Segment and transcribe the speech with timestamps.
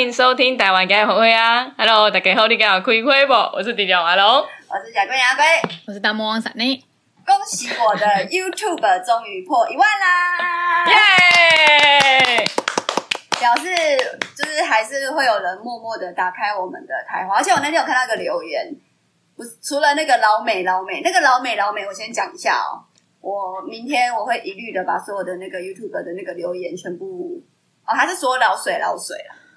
[0.00, 3.34] 欢迎收听台湾家的会啊！Hello，大家好，你今日开会不？
[3.34, 5.44] 我是迪龙阿龙，我是贾桂阿龟，
[5.86, 6.82] 我是大魔王闪妮。
[7.26, 10.86] 恭喜我的 YouTube 终于破一万啦！
[10.88, 12.46] 耶！
[13.38, 13.68] 表示
[14.34, 18.74] 就是还是会有人默默的打开我们的台花，而且我那天有看到一个留言，
[19.36, 22.80] 不是除了那个老美老美，那个老美老美，我先讲一下哦。
[23.20, 27.38] 我明天我会一律的把所有的那个 YouTube 的那个留言全部
[27.84, 29.14] 哦，还是说老水老水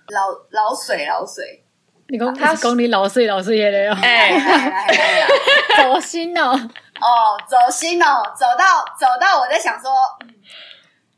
[0.09, 1.63] 老老水老水，
[2.07, 5.27] 你讲他讲你老水老水的哦， 哎，
[5.77, 9.91] 走心哦，哦，走心哦，走到走到我在想说，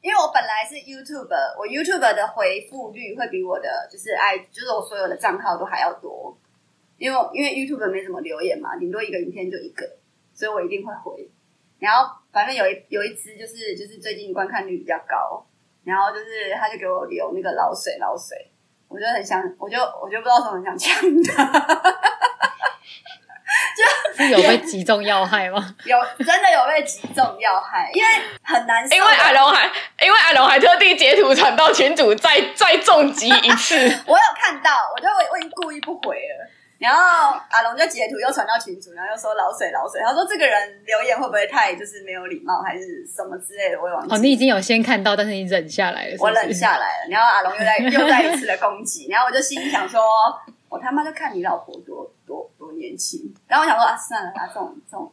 [0.01, 6.37] 因为我本来是 YouTube，我 YouTube 的回复率会比我的就是 I 就是我所有的账号都还要多，
[6.97, 9.85] 因为因为 YouTube 没怎么留言嘛，顶多一个影片就一个，
[10.33, 11.29] 所以我一定会回。
[11.77, 15.45] 然后反正有一有一支就是就是最近观看率比较高，
[15.83, 18.49] 然后就是他就给我留那个老水老水，
[18.87, 20.95] 我就很想，我就我就不知道怎么很想呛
[21.35, 21.43] 他，
[23.75, 23.83] 就
[24.23, 25.75] 是有被击中要害吗？
[25.85, 28.09] 有真的有被击中要害，因为
[28.43, 28.95] 很难受。
[28.95, 29.69] 因为阿龙还
[29.99, 33.75] 因为阿龙还特地截图传到群主，再再重击一次。
[34.07, 36.49] 我有看到，我就我我已经故意不回了。
[36.77, 43.81] 然后阿龙就截图又传到群组，然后又说老水老水，他说这个人留言会不会太就是没有礼貌，还是什么之类的？
[43.81, 44.13] 我也忘记。
[44.13, 46.23] 哦，你已经有先看到，但是你忍下来了是是？
[46.23, 47.09] 我忍下来了。
[47.09, 50.01] 然后阿龙又在又再一次的攻击，然后我就心里想说，
[50.69, 53.33] 我他妈就看你老婆多多多年轻。
[53.47, 55.11] 然后我想说啊，算了，他这种这种。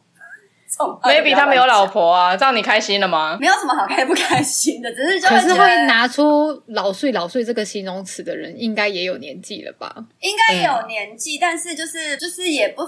[1.03, 3.37] Maybe 他没有老婆啊，这样你开心了吗？
[3.39, 9.93] 没有什么好开不开心的， 只是就可是会拿出“老岁老岁”这个形容词的人，应该也有年纪了吧？
[10.19, 12.81] 应该也有年纪，嗯、但是就是就是也不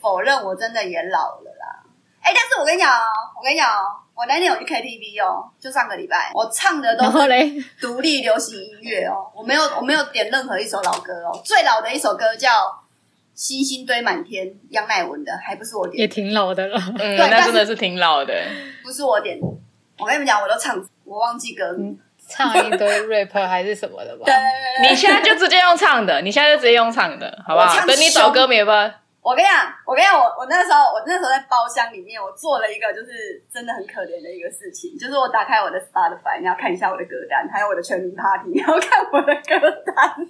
[0.00, 1.84] 否认我真的也老了啦。
[2.20, 3.04] 哎、欸，但是我跟你讲哦，
[3.38, 3.84] 我跟你讲哦，
[4.14, 12.50] 我那天有去 KTV 哦，就上个礼拜，我唱的都是独立流行音乐哦，我没有我没有点任何一首老歌哦，最老的一首歌叫。
[13.38, 16.76] 星星堆满天，杨乃文的，还不是我点的，也挺老的了。
[16.98, 18.34] 嗯，对，那真的是挺老的。
[18.82, 19.46] 不是我点的，
[19.96, 21.96] 我跟你们讲，我都唱，我忘记歌，嗯、
[22.28, 24.24] 唱一堆 rap 还是什么的吧？
[24.26, 27.86] 对，对，对，你现在就直接用唱的，你现在就直接用唱的，好不好？
[27.86, 29.02] 等你找歌没吧。
[29.22, 39.54] 我跟你讲，我跟你讲，我我那时候，我那时候在包厢里面，我做了一个就是真的很可怜的一个事情，就是我打开我的 Spotify，你要看一下我的歌单，还有我的全民 Party，你要看我的歌
[39.94, 40.26] 单。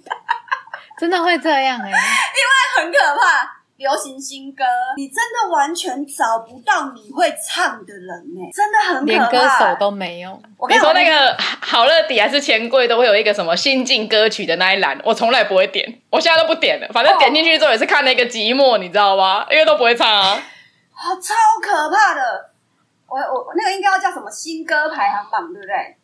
[0.99, 3.55] 真的会这样哎、欸，因为很可怕。
[3.77, 4.65] 流行新歌，
[4.97, 10.37] 你真的完全找不到你会唱的人呢、欸，真的很可怕，连歌手都没有。
[10.57, 16.89] 我跟你说，那个好乐迪还是钱柜都会有一个什么新进歌曲的那一栏，我从来不会点，我现在都不点了。
[16.91, 19.47] 反正点进去之后也是看那个寂寞，你知道吗？
[19.49, 20.37] 因为都不会唱啊。
[20.91, 22.49] 好、哦，超可怕的。
[23.07, 25.95] 我我那个应该要叫什么新歌排行榜，对不对？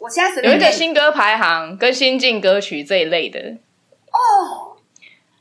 [0.00, 3.38] 我现在有一个新歌排行跟新进歌曲这一类的。
[4.14, 4.76] 哦，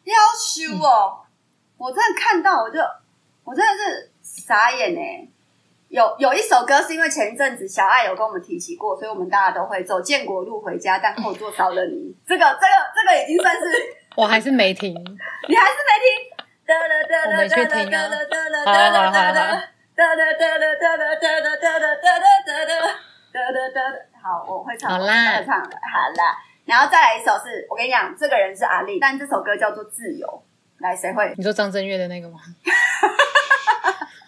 [0.03, 1.21] 要修哦！
[1.21, 1.25] 嗯、
[1.77, 2.79] 我真的看到，我就
[3.43, 5.27] 我真的是傻眼哎。
[5.89, 12.09] 有有一首歌是因为前一阵子小爱有跟我们提起过，所以我们大家都会走建国路回家，但后座少了你。
[12.09, 13.61] 嗯、这个这个这个已经算是
[14.17, 14.91] 我还是没听，
[15.47, 16.33] 你还是没听。
[16.65, 18.09] 我没去听啊。
[18.65, 19.69] 好了好了好了。
[24.23, 26.37] 好，我会唱，好啦，会唱的，好啦。
[26.65, 30.27] 然后再来一首是我跟你讲，这个人是阿丽，但这首歌叫做《自由》。
[30.79, 31.33] 来，谁会？
[31.37, 32.39] 你说张震岳的那个吗？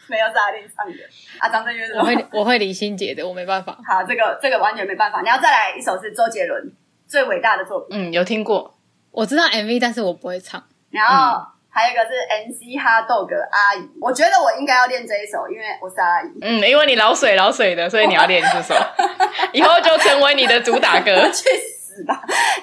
[0.07, 0.93] 没有，是阿丽唱的。
[1.39, 3.77] 啊，张震岳是我会我会李心洁的，我没办法。
[3.85, 5.21] 好，这个这个完全没办法。
[5.21, 6.71] 你要再来一首是周杰伦
[7.07, 8.09] 最伟大的作品。
[8.09, 8.77] 嗯，有听过，
[9.11, 10.63] 我知道 MV，但是我不会唱。
[10.91, 12.11] 然后、嗯、还有一个是
[12.47, 16.31] MC 哈豆哥阿姨，我觉得我应该要练这一首，因为我是阿姨。
[16.41, 18.75] 嗯，因为你老水老水的，所以你要练这首，
[19.51, 21.11] 以后就成为你的主打歌。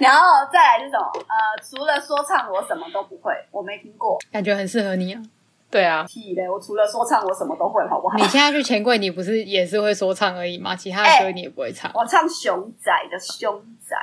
[0.00, 5.22] 然后再来这种呃，除了说唱，我什么都不会，我没听过，感觉很适合你啊。
[5.70, 6.46] 对啊，屁嘞！
[6.46, 8.18] 我除了说唱，我什么都会，好不好？
[8.18, 10.76] 你现在去钱柜，你不是也是会说唱而已吗？
[10.76, 11.90] 其他的歌你也不会唱。
[11.90, 13.96] 欸、我唱熊仔的熊仔，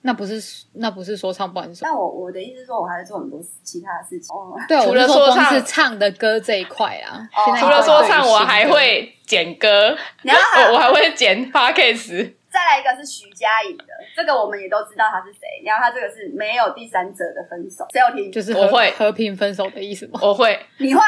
[0.00, 0.42] 那不是
[0.72, 1.82] 那不是说唱不好意思。
[1.82, 4.34] 但我我的意思是说，我还是做很多其他的事情。
[4.34, 7.20] 哦、对，除了说唱是唱的歌这一块啊。
[7.36, 12.32] 哦、除了说唱，我还会剪歌，然后还我还会剪 Podcast。
[12.52, 13.84] 再来一个是徐佳莹的，
[14.16, 15.62] 这个我们也都知道他是谁。
[15.64, 18.32] 然后他这个是没有第三者的分手，谁有听？
[18.32, 20.18] 就是我会和平分手的意思吗？
[20.20, 21.00] 我会，你会？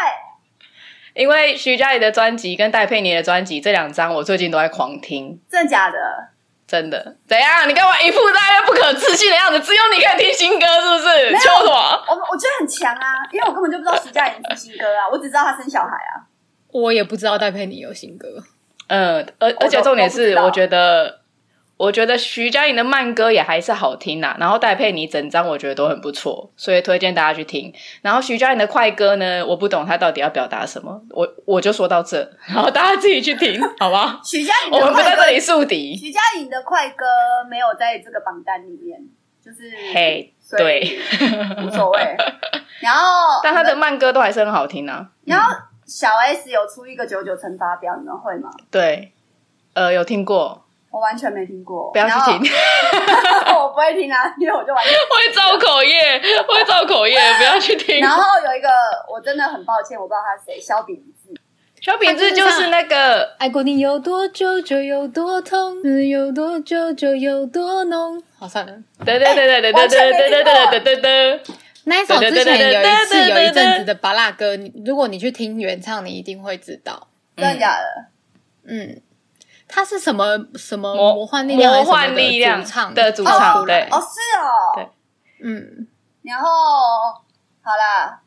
[1.14, 5.38] 因为徐佳莹的专辑跟戴佩妮的专辑这两张，我最近都在狂听。
[5.50, 5.98] 真的假的？
[6.66, 7.16] 真的？
[7.26, 7.68] 怎样？
[7.68, 9.58] 你干嘛一副大家不可置信的样子？
[9.60, 11.26] 只有你可以听新歌，是不是？
[11.26, 12.04] 没有，什么？
[12.08, 16.24] 我我觉得很强啊，因为我根本就不知道徐佳莹出新歌啊，我只知道她生小孩啊。
[16.68, 18.28] 我也不知道戴佩妮有新歌。
[18.86, 21.21] 嗯，而而且重点是，我觉得。
[21.82, 27.74] 我觉得徐佳莹的慢歌也还是好听呐、啊，然后戴佩妮整张我觉得都很不错，所以推荐大家去听。
[28.02, 34.20] 然后徐佳莹的快歌呢，我不懂他到底要表达什么，我我就说到这，然后大家自己去听，好吧？
[34.24, 35.96] 徐佳莹，我们不在这里树敌。
[35.96, 37.04] 徐佳莹的快歌
[37.50, 39.00] 没有在这个榜单里面，
[39.44, 41.00] 就是嘿，hey, 对，
[41.66, 42.16] 无所谓。
[42.78, 45.08] 然后， 但他的慢歌都还是很好听啊。
[45.24, 45.52] 然后
[45.84, 48.50] 小 S 有出一个九九乘法表，你们会吗？
[48.70, 49.10] 对，
[49.74, 50.64] 呃，有听过。
[50.92, 52.52] 我完全没听过，不要去听。
[53.56, 57.98] 我不会听啊，因为我就完全 会造口业，会造口业， 不要去听。
[57.98, 58.68] 然后有一个，
[59.10, 61.34] 我真的很抱歉，我不知道他是谁，萧秉治。
[61.80, 68.22] 萧秉治就是那个爱过你有多久就有多痛，有多久就有多浓。
[68.38, 68.72] 好，算了。
[69.04, 71.40] 对对对对对对对对对对对对。
[71.84, 77.08] 那一首之前有一次有一阵子的巴拉歌，如果你去听原唱，你一定会知道。
[77.36, 78.04] 真的假的？
[78.68, 79.02] 嗯。
[79.74, 81.72] 他是什么什么魔幻力量？
[81.72, 82.62] 魔幻力量
[82.94, 84.86] 的主唱，对，哦，是哦，对，
[85.42, 85.88] 嗯，
[86.22, 86.46] 然后
[87.62, 88.20] 好啦，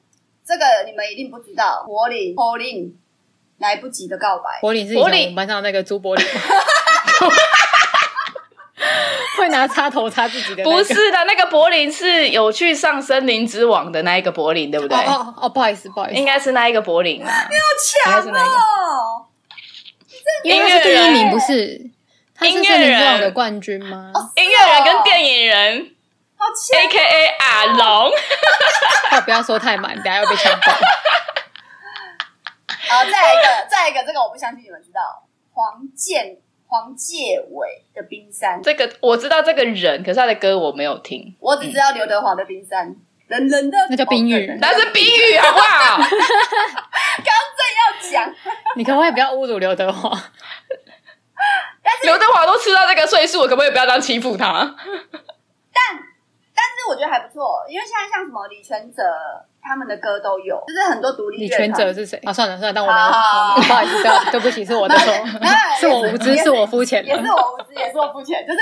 [0.43, 2.97] 这个你们一定不知道，柏林，柏林，
[3.59, 6.25] 来不及的告白，柏林是以前我们班上那个朱柏林，
[9.37, 14.97] 会拿插头插自己的，不是的，那个柏林是有去上森林之王的那一个柏林，对不对？
[14.97, 19.27] 哦哦，不好意思，不好意思，应该是那一个柏林啊，你好强哦。
[20.43, 21.91] 因为第一名，不是？
[22.37, 24.11] 他是森林之王的冠军吗？
[24.35, 28.11] 音乐人跟电影人，，A K A 阿龙。
[29.11, 30.71] 哦，不要说太满，等下又被强暴。
[32.87, 36.37] 好，再来一个，再来一个，这个我不相信你们知道，黄建、
[36.67, 38.59] 黄介伟的《冰山》。
[38.63, 41.33] 这个我知道这个人，可是他的歌我没有听。
[41.39, 42.89] 我只知道刘德华的《冰山》，
[43.27, 45.97] 冷冷的，那叫冰雨，那是冰雨，好不好？
[45.97, 46.07] 刚
[47.55, 48.35] 正要讲，
[48.75, 50.09] 你可不可以不要侮辱刘德华？
[51.83, 54.75] 但是刘德华都吃到这个岁数，可不可以不要这样欺负他？
[55.73, 55.81] 但
[56.53, 59.03] 但是我觉得还不错，因为现在像什么李全哲
[59.61, 61.37] 他们的歌都有，就是很多独立。
[61.37, 62.17] 李全哲是谁？
[62.25, 65.13] 啊，算了算了，但我没有，不好意思，对不起，是我的错，
[65.79, 68.59] 是我无知，是我肤浅，也是我无知，也是我肤浅，就是，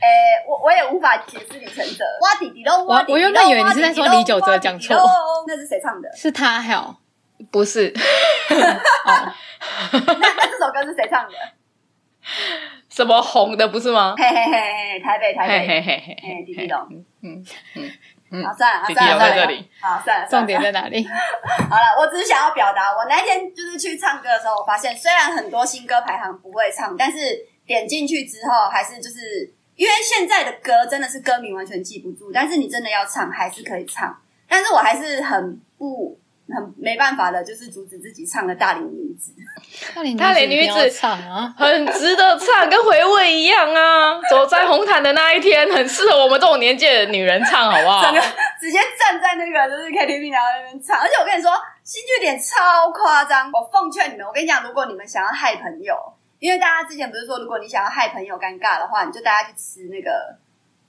[0.00, 2.04] 诶，我我也无法解释李承哲。
[2.22, 4.96] 哇弟弟喽，我我原本以为你是在说李玖哲讲错，
[5.46, 6.08] 那是谁唱的？
[6.16, 6.96] 是他，还有
[7.50, 7.92] 不是？
[8.50, 9.34] 那
[9.90, 11.32] 那这首歌是谁唱的？
[12.88, 14.14] 什么红的不是吗？
[14.16, 16.78] 嘿嘿嘿，台北台北，嘿嘿嘿嘿，弟弟龙，
[17.22, 17.44] 嗯
[17.74, 17.90] 嗯
[18.30, 21.06] 嗯，好算了，弟弟龙在这里，好算了，重点在哪里？
[21.06, 27.18] 好了，我只是想要表达，我那天就是去唱歌的时候，我发现虽然很多新歌排行不会唱，但是
[27.66, 36.20] 点进去之后，还是就是因为现在的歌真的是歌名完全记不住，但是你真的要唱还是可以唱，但是我还是很不。
[36.50, 39.34] 很没办法的，就是阻止自己唱的大龄女子。
[40.16, 44.18] 大龄女子唱啊，很值得唱，跟回味一样啊！
[44.30, 48.00] 走在红毯的那一天，很适合我们这种年纪的女人唱，好不好？
[48.10, 48.20] 整个
[48.58, 51.52] 直接站在那个就是 KTV 然后那边唱，而且我跟你说，
[51.84, 53.50] 新剧点超夸张。
[53.52, 55.94] 我奉劝你们，我跟你讲，如果你们想要害朋友，
[56.38, 60.36] 因为大家之前不是说，如果你想要害朋友尴尬的话，你就带他去吃那个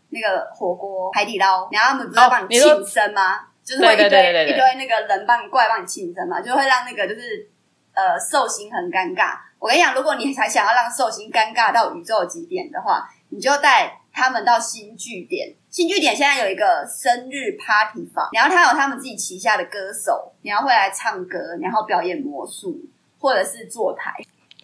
[0.10, 3.36] 那个火锅海底捞，然后他们不是要帮你庆生吗？
[3.36, 7.48] 哦就是会一堆一堆那个人帮你过来帮你庆生嘛，就会让那个就是
[7.94, 9.38] 呃寿星很尴尬。
[9.60, 15.54] 我跟你讲，如果你还想要让寿星尴尬到宇宙极点的话，你就带他们到新据点。
[15.70, 22.76] 新据点现在有一个生日 party 房，然后他有他们自己旗下的歌手，然后会来唱歌，然后表演魔术
[23.20, 24.16] 或者是坐台，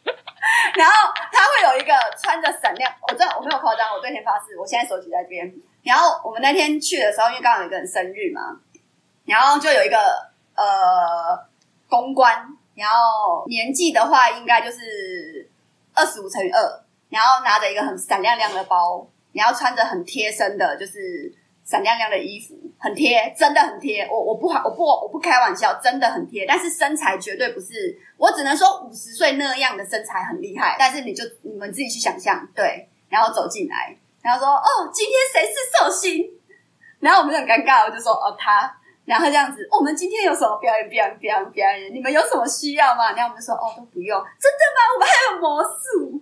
[0.76, 5.54] 然后他会有一个穿着闪亮，我真的我没有夸张，我对天发誓，我现在手举在这边。
[5.84, 8.60] 然后我们那天去的时候，因为刚好有一个人生日嘛。
[9.26, 9.98] 然后就有一个
[10.54, 11.36] 呃
[11.90, 12.46] 公关，
[12.76, 15.50] 然后年纪的话应该就是
[15.96, 16.62] 二十五乘以二，
[17.10, 21.34] 然后拿着一个很闪亮亮的包，然后穿着很贴身的，就是
[21.66, 24.08] 闪亮亮的衣服，很贴，真的很贴。
[24.10, 26.46] 我我不我不我不开玩笑，真的很贴。
[26.48, 30.76] 但是身材绝对不是，我只能说五十岁那样的身材很厉害。
[30.80, 32.88] 但是你就你们自己去想象，对。
[33.10, 36.30] 然后走进来，然后说哦，今天谁是寿星？
[37.00, 38.72] 然后我们就很尴尬，我就说哦他。
[39.06, 40.90] 然后这样子，我们今天有什么表演？
[40.90, 41.20] 表演？
[41.20, 41.52] 表演？
[41.52, 41.94] 表演？
[41.94, 43.12] 你们有什么需要吗？
[43.14, 44.20] 然后我们就说，哦，都不用。
[44.40, 44.80] 真的吗？
[44.96, 46.22] 我们还有魔术。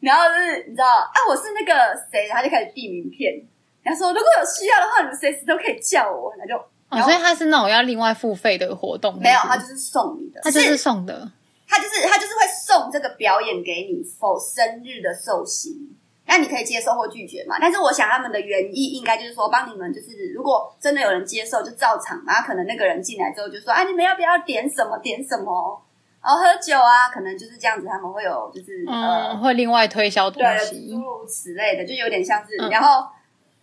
[0.00, 3.42] 然后就是你知道啊，我是那个谁，他就开始递名片。
[3.82, 6.32] 然后说，如果有需要的话，你们随时都可以叫我。
[6.38, 6.54] 那就，
[6.88, 9.18] 哦，所以他是那种要另外付费的活动？
[9.20, 11.30] 没有，他就是送你的，他就是送的，
[11.66, 15.96] 他就是他就是会送这个表演给你，否生日的寿星。
[16.26, 17.56] 那你可以接受或拒绝嘛？
[17.60, 22.22] 但是我想他们的原意应该就是说，帮你们就是，如果真的有人接受，就照常。
[22.24, 25.82] 然后可能那个人进来之后就说：“啊，你们要不要点什么点什么？”
[26.22, 33.08] 然后喝酒啊，可能就是这样子，他们会有就是、嗯、呃，会另外推销东西，诸如此类的，就有点像是，嗯、然后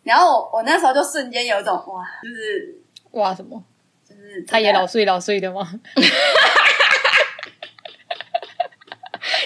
[0.07, 3.61] 然后我我那时候就瞬间有一种哇，就是哇什么，
[4.07, 5.67] 就是他也老睡老睡的吗？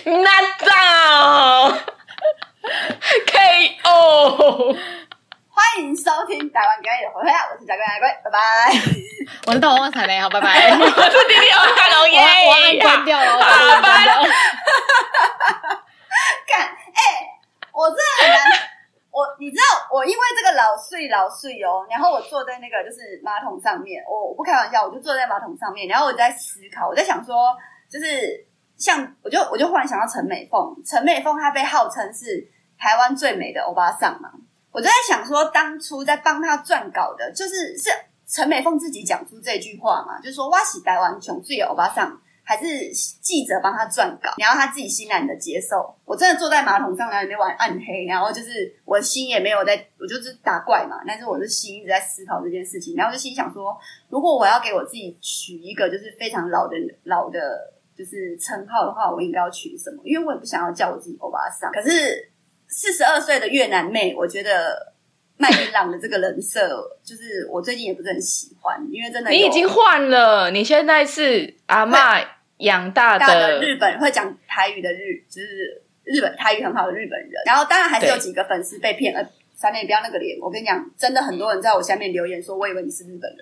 [0.05, 1.71] 拿到
[3.25, 4.77] KO。
[5.49, 7.47] 欢迎收听台湾表演的回回啊！
[7.51, 8.39] 我是贾桂阿龟，拜拜。
[9.47, 10.69] 我是大王旺财雷，好，拜拜。
[10.77, 10.83] 我是
[11.27, 14.05] 弟弟王大龙耶，我按关掉了，好，拜拜。
[16.45, 17.25] 干，哎、欸，
[17.71, 18.37] 我真的很难，
[19.11, 27.53] 我你知道，我因为这个老睡老睡哦，然后我坐在那个就是马桶上面，我我不开玩笑，我就坐在马桶上面，然后我在思考，我在想说，
[27.89, 32.47] 就是像我就我就忽然想到陈美凤，陈美凤她被号称是
[32.79, 34.31] 台湾最美的欧巴桑嘛。
[34.71, 37.89] 我就在想说，当初在帮她撰稿的，就是是
[38.25, 42.17] 陈美凤自己讲出这句话嘛，就是说哇西台湾穷最有欧巴桑，
[42.51, 42.91] 还是
[43.21, 45.95] 记者帮他撰稿，然后他自己欣然的接受。
[46.03, 53.77] 我真的坐在马桶上在那玩暗黑，然后就是我的心也没有在，我就是打怪嘛，但是我的心一直在思考这件事情，然后就心想说，
[54.09, 57.39] 如果我要给我自己取一个就是非常老的老的，
[57.97, 60.01] 就是称号的话，我应该要取什么？
[60.03, 62.29] 因为我也不想要叫我自己欧巴桑，可是。
[62.73, 64.93] 四十二岁的越南妹，我觉得
[65.35, 72.25] 麦琳朗的这个人设，就是我最近也不是很喜欢，因为真的你已经换了，你现在是阿嬷
[72.61, 77.31] 养大的，日本会讲台语的日，就是日本台语很好的日本人。
[77.45, 80.39] 然后当然还是有几个粉丝被骗了，三妹不要那个脸。
[80.39, 83.39] 我跟你讲，真的很多人在我下面留言说，我以为你是日本人。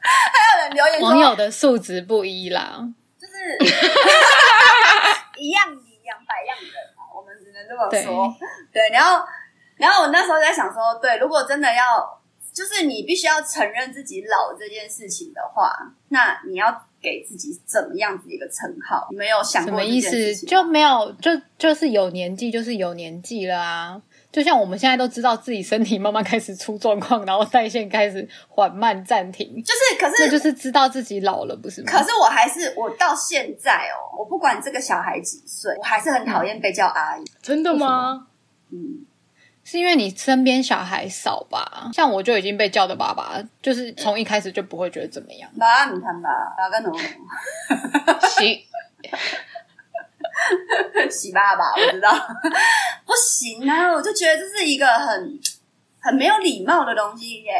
[0.00, 2.88] 还有人留言网友的素质不一啦，
[3.20, 3.32] 就是
[5.36, 8.34] 一样米养百样人嘛，我们只能这么说。
[8.72, 9.24] 对，对，然后，
[9.78, 12.20] 然后我那时候在想说，对，如果真的要，
[12.52, 15.72] 就是你必须要承认自己老这件事情的话，
[16.08, 19.06] 那你要给自己怎么样子一个称号？
[19.10, 20.46] 你没有想过什么意思？
[20.46, 24.02] 就没有，就就是有年纪，就是有年纪了啊。
[24.30, 31.90] 就像我们现在都知道自己身体慢慢开始出状况，然后代谢开始缓慢暂停，就是可是那就是知道自己老了，不是吗？
[31.90, 37.24] 可是我还是我到现在哦，我不管这个小孩几岁，我还是很讨厌被叫阿姨。
[37.40, 38.26] 真的吗？
[38.70, 39.06] 嗯，
[39.70, 41.90] 是因为你身边小孩少吧？
[41.92, 45.50] 像我就已经被叫的爸爸，就是从一开始就不会觉得怎么样。
[45.58, 48.58] 爸，你看吧，爸跟农行。
[51.10, 52.10] 洗爸爸，我知道
[53.04, 53.92] 不行啊！
[53.92, 55.38] 我就觉得这是一个很
[56.00, 57.52] 很没有礼貌的东西耶。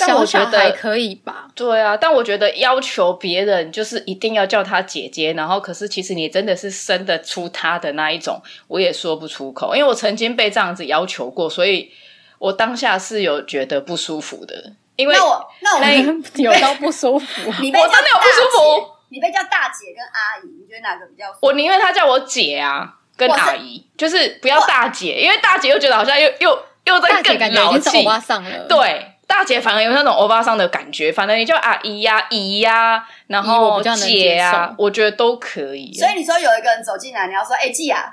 [0.00, 1.48] 但我觉得还可以吧。
[1.54, 11.92] 对啊，但我觉得要求别人就是一定要叫他姐姐，然后可是其实你真的是生得出他的那一种，我也说不出口，因为我曾经被这样子要求过，所以
[12.38, 14.72] 我当下是有觉得不舒服的。
[14.96, 15.92] 因为那我那我那
[16.42, 18.92] 有到不舒服， 你我真的有不舒服。
[19.08, 21.26] 你被叫大姐跟阿姨，你觉得哪个比较？
[21.40, 27.98] 我宁愿他叫我姐啊，跟阿姨，就是不要大姐，因为大姐又觉得好像又又又在更老气。
[27.98, 28.66] 欧巴桑了。
[28.68, 31.12] 对，大姐反而有那种欧巴桑的感觉。
[31.12, 35.92] 反正你叫阿姨呀、啊、姨呀、啊，然后姐啊，我觉得都可以。
[35.94, 38.12] 所以你说有一个人走进来，你要说：“哎、欸，季雅，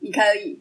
[0.00, 0.60] 你可以。”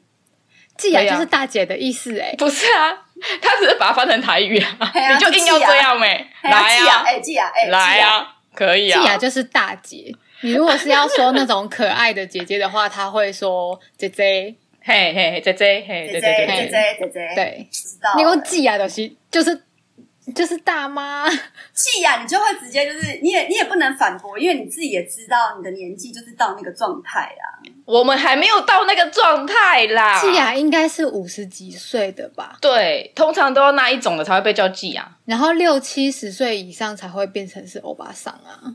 [0.77, 2.97] 季雅就是大姐的意思哎、欸，不是啊，
[3.41, 6.49] 他只是把它翻成台语啊，啊你就硬要这样没、欸啊？
[6.49, 8.35] 来啊，哎，季雅，哎，来啊。
[8.55, 10.13] 可以啊，季雅就是大姐。
[10.41, 14.55] 你如果是要说那种可爱的姐姐的话，她会说姐姐，
[14.89, 18.15] 嘿嘿，姐姐，嘿，姐姐，姐姐，姐姐，对，知道。
[18.15, 19.61] 你用季雅的是就是
[20.33, 27.69] 就是大妈，季雅，你就会直接就是你也你也不能反驳，因为你自己也知道你的年纪就是到那个状态啦。
[27.85, 30.19] 我们还没有到那个状态啦。
[30.19, 32.57] 季雅应该是五十几岁的吧？
[32.59, 35.17] 对，通常都要那一种的才会被叫季雅。
[35.25, 38.73] 然后六七十岁以上才会变成是欧巴桑啊，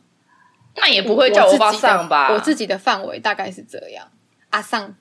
[0.77, 2.33] 那也不会叫欧巴桑吧？
[2.33, 4.07] 我自己的范围大概是这样，
[4.51, 4.95] 阿桑，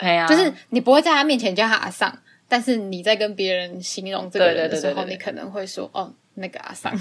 [0.00, 2.12] 哎呀，就是你不会在他面前叫他阿桑，
[2.48, 6.92] 但是你在跟别人形容这个人的时候，你可能会说哦，那个阿桑。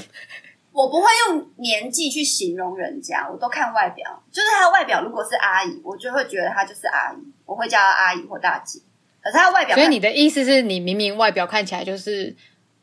[0.72, 8.79] 我不会用年纪去形容人家，我都看外表，就是他的外表如果是阿姨，我就会觉得他就是阿姨，我会叫他阿姨或大姐。
[9.22, 12.36] 可是他的外表，所以你的意思是你明明外表看起来就是。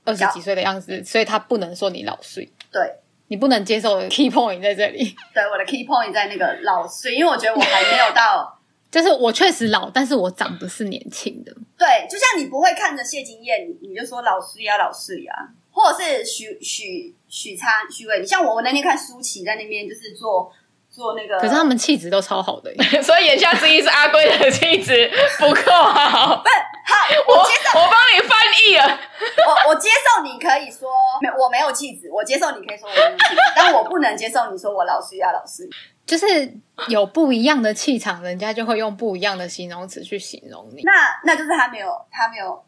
[0.09, 2.49] 二十几岁的样子，所以他不能说你老岁。
[2.71, 2.81] 对，
[3.27, 5.17] 你不能接受的 key point 在这里。
[5.35, 8.56] 对，我的 key point 在那个老岁，因为我觉得我还没有到，
[8.97, 11.53] 就是我确实老，但是我长得是年轻的。
[11.77, 15.33] 对，就像你不会看着谢金燕，你你就说老师呀，老师呀，
[15.71, 20.53] 或者是许许许昌许伟，你像我，我那天看舒淇在那边就是做。
[20.89, 22.73] 做那个，可是他们气质都超好的，
[23.05, 26.43] 所以言下之意是阿龟的气质不够好。
[26.43, 26.55] 不是，
[26.87, 26.95] 好，
[27.29, 28.99] 我我帮你翻译了。
[29.47, 30.89] 我我我接受你可以说
[31.21, 35.69] 没，我没有气质，我接受你可以说我没有气质，但我不能接受你说我老师呀，老师。
[36.07, 36.55] 就是
[36.89, 40.83] 有不一样的气场，人家就会用不一样的形容词去形容你。
[40.85, 40.93] 那
[41.25, 42.63] 那就是他没有，他没有。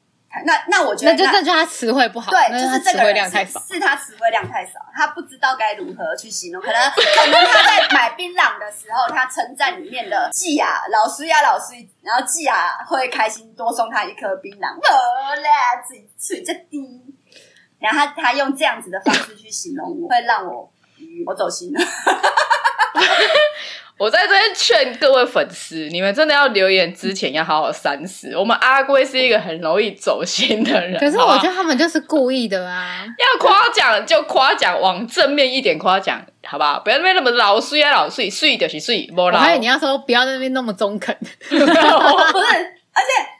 [0.45, 6.61] 那那我觉得那，那就那就他词汇不好，对，那就是这个人是，是他词汇量太少，他不知道该如何去形容。
[6.61, 17.03] 可能可能他在买槟榔的时候，他称赞里面的季雅老师呀，老师，然后季雅会开心多送他一颗槟榔，好啦，自己吹着滴。
[17.79, 20.71] 然后他他用这样子的方式去形容我，会让我
[21.27, 21.81] 我走心了。
[23.99, 28.33] 我在这边劝各位粉丝，你们真的要留言之前要好好三思。
[28.37, 33.05] 我们阿龟是一个很容易走心的人，可是我觉得他们就是故意的啊！
[33.19, 36.79] 要夸奖就夸奖，往正面一点夸奖，好不好？
[36.79, 39.41] 不要那边那么老碎啊，老碎，碎就是碎，不老。
[39.41, 41.13] 还有你要说不要那边那么中肯，
[41.51, 41.83] 不是，而且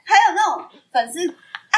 [0.03, 1.19] 还有那种粉丝，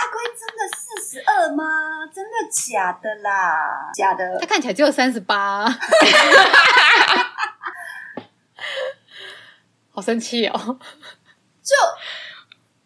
[0.01, 0.81] 阿龟真的四
[1.20, 1.63] 十二吗？
[2.12, 3.91] 真的假的啦？
[3.93, 4.39] 假的？
[4.39, 5.70] 他看起来只有三十八。
[9.93, 10.79] 好生气哦！
[11.62, 11.75] 就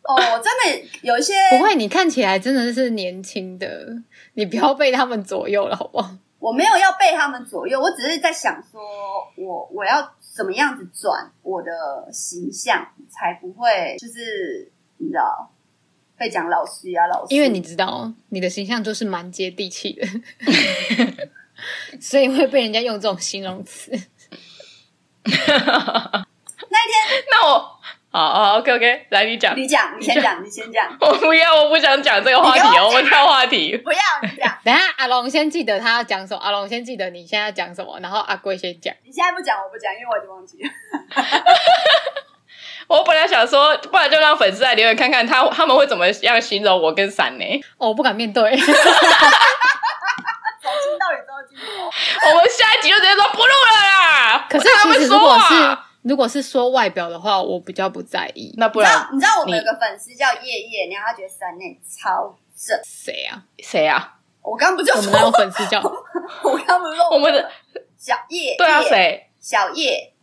[0.02, 3.88] 哦，真的有一些不会，你看起来真的是年轻的，
[4.34, 6.10] 你不要被他们左右了，好不好？
[6.40, 8.82] 我没有要被他们左右，我只是在想说，
[9.38, 11.72] 我我要怎么样子转我的
[12.12, 15.50] 形象，才不会就是你知道
[16.18, 20.08] 被讲老师啊，老师，因为你知道你的形象就是蛮接地气的，
[22.00, 23.92] 所以会被人家用这种形容词。
[23.92, 27.72] 那一天，那我
[28.12, 30.88] 好好，OK OK，来你讲，你讲，你先讲，你先讲。
[31.02, 33.76] 我不要，我不想讲这个话题哦，我们跳话题。
[33.78, 34.58] 不要，你讲。
[34.64, 38.96] 等下阿龙先记得他要讲什么，阿龙先记得你现在要讲什么，然后阿龟先讲。
[39.04, 40.70] 你现在不讲，我不讲，因为我已经忘记了。
[42.88, 47.46] 我本来想说，不然就让粉丝来留言看看他他们会怎么样形容我跟闪呢？
[47.78, 48.44] 哦，我不敢面对。
[52.28, 54.48] 我们下一集就直接说不录了啦。
[54.50, 58.54] 可是其实如果是如果是说外表的话，我比较不在意。
[58.58, 62.80] 那不然你知道我们有个粉丝叫叶叶，然后他觉得山内超正。
[62.84, 63.44] 谁啊？
[63.60, 64.14] 谁啊？
[64.42, 65.80] 我刚不就说我们有粉丝叫？
[66.44, 67.52] 我刚不是说我们的
[67.98, 68.56] 小叶？
[68.58, 69.30] 对啊，谁？
[69.40, 70.14] 小叶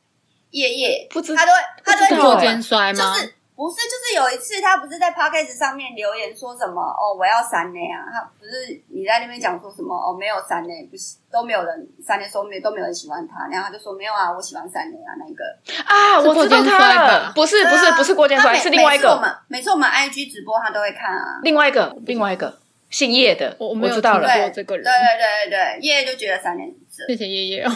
[0.53, 3.15] 叶叶不知他都会他都会作奸衰吗？
[3.15, 15.45] 就是不是，就是有一次他不是在 Podcast 上面留言说什么哦，我要三内啊，他不是你在那边讲说什么哦，没有三内，不是都没有人三内说没都没有人喜欢他，然后他就说没有啊，我喜欢三内啊那个。
[15.85, 19.11] 啊，我知道他了，不是不是不是过肩摔，是另外一个。
[19.11, 22.59] 我们每次我们 IG 直播他都会看啊，另外一个另外一个
[22.91, 27.71] 姓叶的，我我知道了，这个人，对对对对对，叶叶就觉得山内很正，谢谢叶叶哦，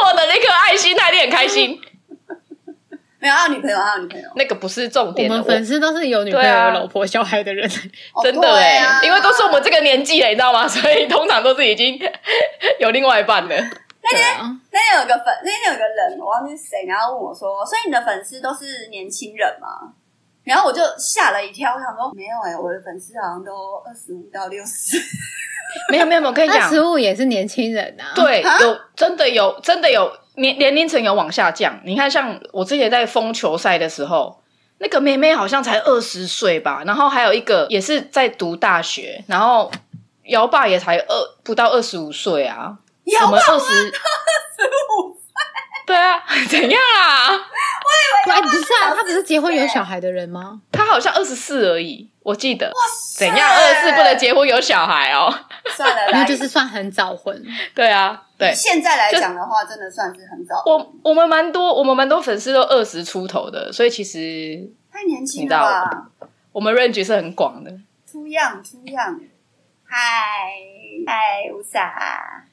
[0.00, 1.80] 获得了一颗爱心，他一定很开心。
[3.18, 4.28] 没有，他有女朋友，他有女朋友。
[4.34, 5.30] 那个不是重点。
[5.30, 7.70] 我们粉丝都是有女朋友、有老婆、小孩的人，
[8.24, 10.66] 真的哎，因为都是我们这个年纪了，你知道吗？
[10.68, 11.96] 所以通常都是已经
[12.80, 13.54] 有另外一半了。
[14.04, 14.36] 那天
[14.72, 19.94] 那天有个粉，那天有个人，我忘记是谁，然后问我说：“所以你的粉丝都是年轻人吗？”
[20.44, 24.98] 然后我就吓了一跳，我想说：“没有哎，我的粉丝好像都二十五到六十。
[25.90, 28.12] ”没有没有，我跟你讲，二十五也是年轻人啊。
[28.14, 30.12] 对，有真的有真的有。
[30.36, 34.42] 年年龄层有往下降，你看，像我之前在疯球赛的时候，
[34.78, 39.70] 那个妹妹好像才二十岁吧，然后还有一个也是在读大学，然后
[40.24, 43.92] 姚爸也才二不到二十五岁啊，姚爸二十五岁，
[45.86, 47.30] 对啊， 怎样啊？
[47.34, 50.60] 我以为不是啊，他只是结婚有小孩的人吗？
[50.70, 52.66] 他好像二十四而已，我记得。
[52.68, 52.72] 哇，
[53.16, 55.32] 怎样二十四不能结婚有小孩哦？
[55.76, 57.42] 算了，那就是算很早婚。
[57.74, 58.22] 对啊。
[58.38, 60.62] 对，现在来讲的话，真的算是很早。
[60.66, 66.06] 我我们蛮多，我们蛮多粉丝都二十出头的，所以其实太年轻了吧？
[66.52, 67.70] 我们 range 是很广的。
[68.10, 69.18] 出样出样，
[69.84, 69.96] 嗨
[71.06, 72.44] 嗨，乌撒。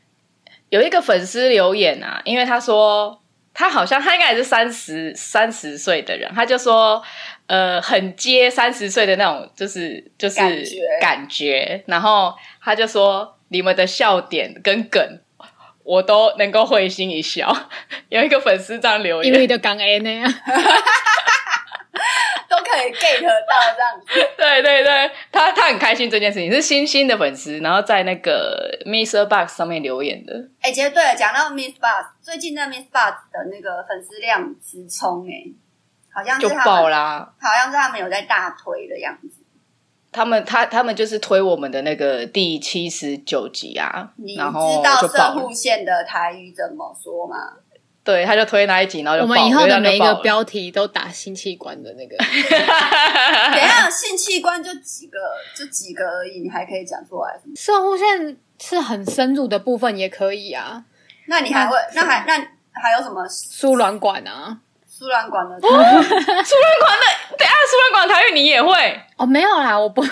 [0.69, 3.21] 有一个粉丝留言啊，因为他说
[3.53, 7.01] 他好像他应该也是三十三十岁的人，他就说
[7.47, 11.83] 呃，很接三十岁的那种，就是就是感觉，感觉。
[11.87, 15.19] 然后他就说你们的笑点跟梗。
[15.81, 17.51] 我都能够会心一笑，
[18.09, 20.31] 有一个粉丝这样留言，因为的刚 A 那样，
[22.49, 24.05] 都可以 get 到这样子。
[24.37, 30.33] 对对对，他他很开心这件事情，是新兴的粉丝，然后在那个 MixerBox 上面留言的。
[30.61, 35.51] 哎、欸，其实对了，讲到 MixerBox，最近那 MixerBox 的那个粉丝量直冲，哎，
[36.13, 39.29] 好像是就爆啦，好像是他们有在大推的样子。
[40.11, 47.35] 他们他他们就是推我们的那个第七十九集啊，你知道射户线的台语怎么说吗？
[48.09, 55.19] 对，他就推那一集，然后就我们以后的每一个标题都打性器官的那个， 等一下性器官就几个，
[55.55, 57.39] 就几个而已，你还可以讲出来。
[57.55, 60.83] 射护线是很深入的部分，也可以啊。
[61.27, 61.77] 那你还会？
[61.93, 62.33] 那还那
[62.81, 63.23] 还有什么？
[63.29, 64.57] 输卵管啊，
[64.89, 68.99] 输卵管的， 输卵管的，等下输卵管台语你也会？
[69.17, 70.03] 哦，没有啦，我不。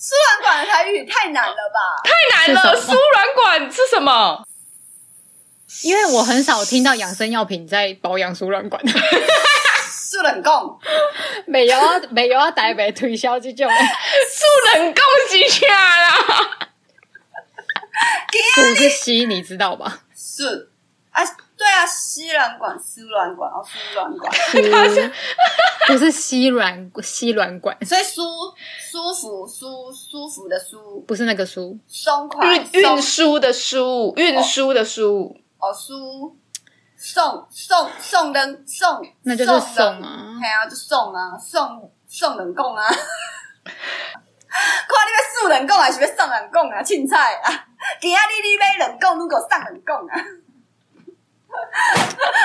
[0.00, 2.00] 输卵管的台语太难了吧？
[2.02, 2.74] 太难了！
[2.74, 4.42] 输卵管是什么？
[5.84, 8.82] 因为我很少听到养生药品在保养输卵管。
[8.86, 10.78] 输卵供，
[11.46, 13.70] 没有啊，没有啊，台北推销这种。
[13.70, 16.68] 输卵供几下啦？
[18.54, 20.00] 输是吸，你知道吧？
[20.16, 20.70] 是。
[21.10, 21.22] 啊。
[21.60, 24.32] 对啊，吸卵管、输卵管哦，输卵管，
[24.90, 25.12] 输。
[25.88, 28.22] 不是吸卵吸卵管，所以舒
[28.90, 36.36] 舒服舒舒服的舒，不是那个舒，松快运运输的输，运输的输哦，输
[36.96, 42.96] 送送送人送，那就是送啊，对啊，就送啊，送送人供啊， 看
[43.68, 46.82] 你要送人供还是要送人供啊？
[46.82, 47.66] 凊彩啊，
[48.00, 50.20] 今仔日你买人供，如果送人供啊。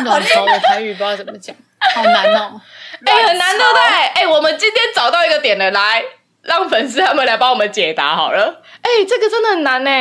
[0.03, 1.55] 卵巢的台语不知道怎么讲，
[1.93, 2.59] 好难哦！
[3.05, 3.81] 哎、欸，很难对不对？
[3.81, 6.03] 哎、欸，我们今天找到一个点了，来
[6.41, 8.63] 让粉丝他们来帮我们解答好了。
[8.81, 9.91] 哎、欸，这个真的很难呢。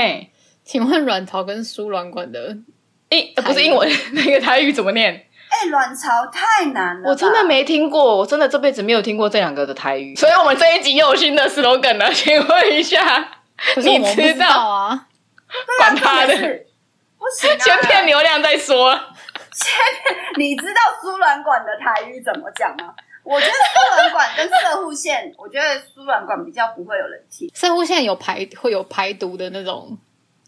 [0.64, 2.56] 请问卵巢跟输卵管的
[3.36, 5.26] 不是英文那个台语怎么念？
[5.48, 10.14] 哎、欸，卵巢太难了，我真的没听过，我真的这辈子没有听过这两个的台语。
[10.16, 13.28] 所以我们这一集又有新的 slogan 了，请问一下，
[13.76, 15.06] 你知道啊？
[15.78, 16.34] 管他的。
[17.38, 18.92] 先骗流量再说。
[19.52, 19.72] 先
[20.02, 22.92] 骗，你知道输卵管的台语怎么讲吗？
[23.22, 27.48] 我觉得输卵管跟射护腺，我觉得输卵管比较不会有人听。
[27.54, 29.96] 射护腺有排会有排毒的那种。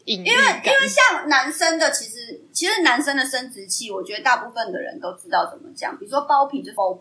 [0.06, 5.96] 因为因为像男生的，其实其实男生的生殖器，我觉得大部分的人都知道怎么讲。
[5.98, 7.00] 比如说包皮就是包皮。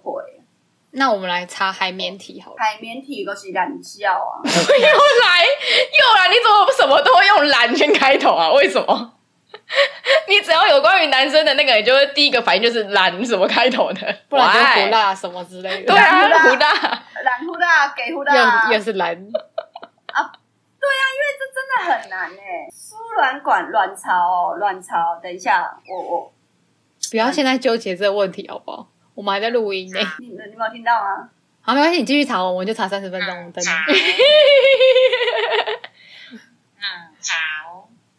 [0.98, 2.56] 那我们来查海绵体好了。
[2.58, 4.40] 海绵体都是懒叫啊。
[4.44, 8.52] 又来又来，你怎么什么都会用懒先开头啊？
[8.54, 9.12] 为什么？
[10.28, 15.94] 你只要有关于男生的那个，你就会第一个反应就是懒什么开头的，不然就胡辣什么之类的。
[15.94, 16.72] 对啊，胡辣，
[17.24, 19.16] 懒胡辣，给胡辣，又又是懒啊！
[19.16, 19.45] 对啊，因为这真的
[21.86, 22.68] 很难哎。
[22.74, 26.34] 输卵管、卵巢、卵巢，等一下，我我
[27.12, 28.90] 不要现在纠结这个问题好不好？
[29.14, 30.00] 我们还在录音呢。
[30.20, 31.30] 你你没有听到吗？
[31.62, 33.68] 好，没关系，你继续查，我们就查三十分钟，我等你。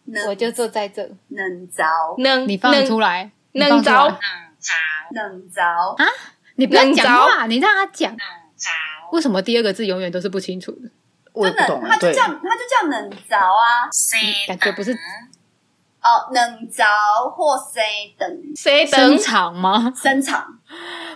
[0.29, 1.85] 我就坐在这，能着，
[2.19, 4.11] 能你放出来，能着，能
[4.61, 4.73] 着，
[5.13, 6.07] 能着啊！
[6.55, 8.17] 你不要讲话，你让他讲。
[9.13, 10.89] 为什么第二个字永远都是不清楚的？
[11.37, 13.85] 我不懂，他就叫他就叫冷着啊，
[14.49, 16.83] 感觉不是哦，冷着
[17.31, 17.83] 或生
[18.19, 19.93] 等，生生长吗？
[19.95, 20.47] 生长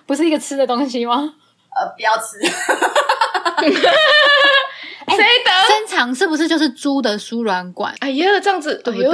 [0.04, 1.16] 不是一个吃的东西吗？
[1.74, 2.38] 呃，不要吃。
[5.10, 7.94] 谁的生长是不是就是猪的输卵管？
[8.00, 9.10] 哎呀，这样子对不对？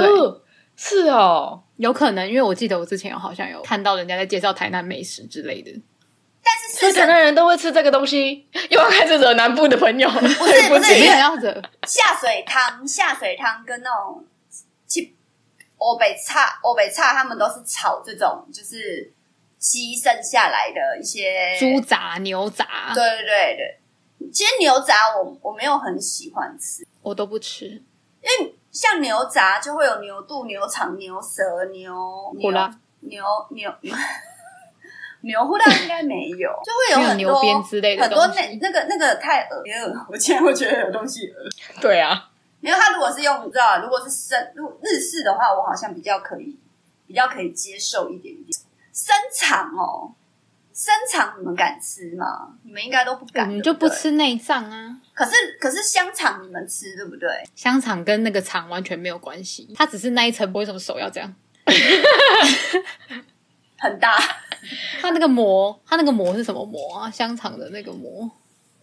[0.75, 5.71] 是哦，有可能，因为我记得我之前有好像有看到人家在介绍台南美食之类的。
[6.49, 10.09] 但是，所以台南人都会吃这个东西， 又要开始惹南部的朋友。
[10.09, 10.33] 不是
[10.69, 14.23] 不是，没有要惹下水汤，下水汤跟那种
[14.87, 15.13] 去
[15.77, 19.11] 欧北菜，欧北菜他们都是炒这种，就是
[19.59, 22.93] 牺牲下来的一些猪杂、牛杂。
[22.93, 23.79] 对对对对。
[24.31, 31.93] 其实牛杂我我没有很喜欢吃，我都不吃，因为像牛杂就会有牛肚、牛肠、牛舌、牛
[32.35, 32.51] 牛
[33.01, 33.71] 牛牛
[35.21, 41.35] 牛胡辣应该没有， 就会有很多牛鞭之类的很多那那个那个太恶了，我竟然会觉得有东西恶。
[41.81, 42.29] 对啊，
[42.61, 46.57] 因为它如果是用你知道，如果是生如日式的话，我好像比较可以
[47.07, 48.59] 比较可以接受一点点
[48.93, 50.13] 生肠哦。
[50.73, 52.49] 生肠你们敢吃吗？
[52.61, 53.49] 你们应该都不敢。
[53.49, 54.95] 你就不吃内脏啊？
[55.15, 57.27] 可是可是香肠你们吃对不对？
[57.55, 61.33] 香肠跟那个肠完全没有关系，它只是那一层，为什么手要这样？
[63.79, 64.15] 很大。
[65.01, 67.09] 它那个膜，它那个膜是什么膜啊？
[67.11, 68.29] 香肠的那个膜，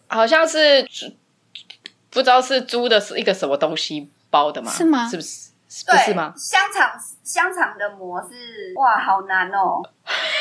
[0.06, 0.86] 好像是
[2.10, 4.70] 不知道是猪的是一个什么东西包的吗？
[4.70, 5.08] 是吗？
[5.08, 5.50] 是不是？
[5.86, 6.32] 不是吗？
[6.36, 6.92] 香肠
[7.24, 9.82] 香肠的膜是哇，好难哦。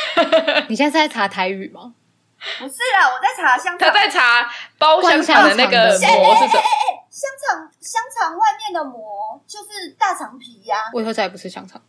[0.69, 1.93] 你现在是在查台语吗？
[2.59, 3.79] 不是啊，我在查香肠。
[3.79, 6.59] 他在查包香肠的那个膜是什么？
[6.59, 10.75] 哎哎哎，香肠香肠外面的膜就是大肠皮呀。
[10.93, 11.81] 我以后再也不吃香肠。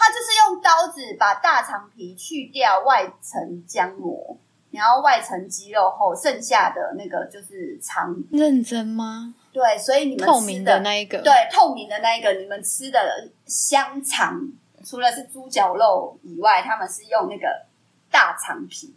[0.00, 4.34] 他就是用刀子把大肠皮去掉外层浆膜，
[4.70, 8.16] 然后外层肌肉后剩下的那个就是肠。
[8.32, 9.34] 认真吗？
[9.52, 14.40] 对，所以你们透明的那一个，对，透明的那一个，你们吃的香肠
[14.82, 17.66] 除了是猪脚肉以外，他们是用那个
[18.10, 18.94] 大肠皮，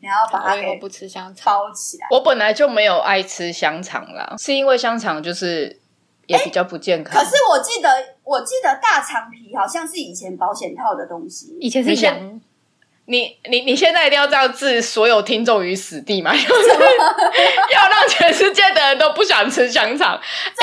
[0.00, 2.08] 然后把它给不吃香肠包起来。
[2.10, 5.78] 我本来就没有爱吃香肠啦，是因为香肠就是
[6.26, 7.22] 也比较不健康。
[7.22, 7.88] 可是我记得，
[8.32, 12.40] 我记得大肠皮好像是以前保险套的东西，以前是羊。
[13.04, 16.32] 你你你现在一定要这样置所有听众于死地吗？
[16.32, 16.68] 就是
[17.74, 20.18] 要让全世界的人都不想吃香肠。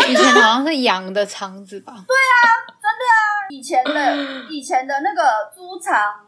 [0.07, 1.93] 以前好像是羊的肠子吧？
[2.07, 2.41] 对啊，
[2.81, 3.21] 真的啊！
[3.49, 6.25] 以前的 以前的那个猪肠、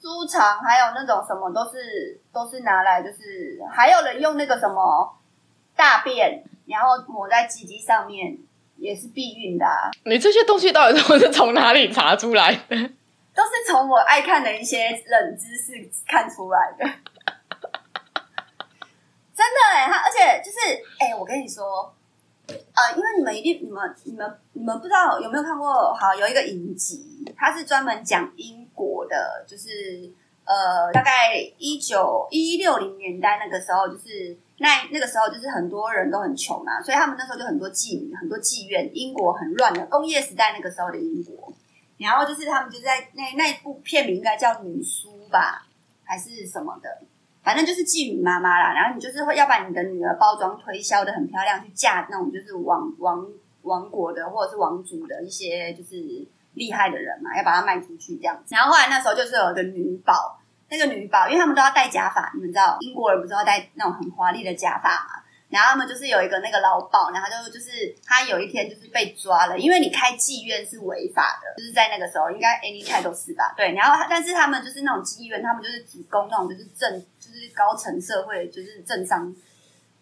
[0.00, 5.16] 猪肠，还有那种什么，都是都是拿来，就是还有人用那个什么
[5.76, 8.36] 大便，然后抹在鸡鸡上面，
[8.82, 9.90] 也是避孕的啊。
[10.04, 12.76] 你这些东西到底都是从哪里查出来的？
[13.34, 15.72] 都是从我爱看的一些冷知识
[16.06, 16.84] 看出来的，
[19.34, 20.58] 真的哎，他而且就是
[20.98, 21.94] 哎，我跟你说，
[22.46, 25.94] 呃，因为你们一定你们你们你们不知道有没有看过？
[25.94, 29.70] 好，有一个影集，它是专门讲英国的，就是
[30.44, 41.52] 呃，大概一九一六零年代那个时候，就是那那个时候就是很多人都很穷嘛，所以他们那时候就很多妓女，很多妓院，英国很乱的工业时代那个时候的英国。
[41.98, 45.64] 然后就是他们就在那那部片名应该叫《女书》吧，
[46.02, 47.02] 还是什么的，
[47.44, 48.74] 反正就是妓女妈妈啦。
[48.74, 53.24] 然后你就是会要把你的女儿包装推销的很漂亮，去嫁那种就是王王
[53.62, 58.54] 王国的或者是王族的一些就是厉害的人嘛，要把它卖出去这样子。
[58.54, 65.22] 然后后来那时候就是有一个女宝，那个女宝因为他们都要戴假发，你们知道英国人不是要戴那种很华丽的假发嘛？
[65.48, 73.52] 然后他们就是有一个那个老鴇，然后就就是他有一天就是被抓了，因为你开妓院是违法的，就是在那个时候应该 anytime 都是吧？
[73.54, 79.30] 对，然后但是他们就是那种妓院，他们就是只供那种就是政就是高层社会就是政商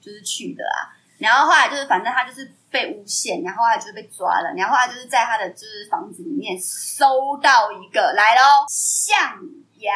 [0.01, 0.95] 就是去的啊。
[1.19, 9.17] 然后后来就是反正他就是被诬陷，然后他就是被抓了，然后他就是在他的就是房子里面搜到一个来喽象
[9.79, 9.93] 牙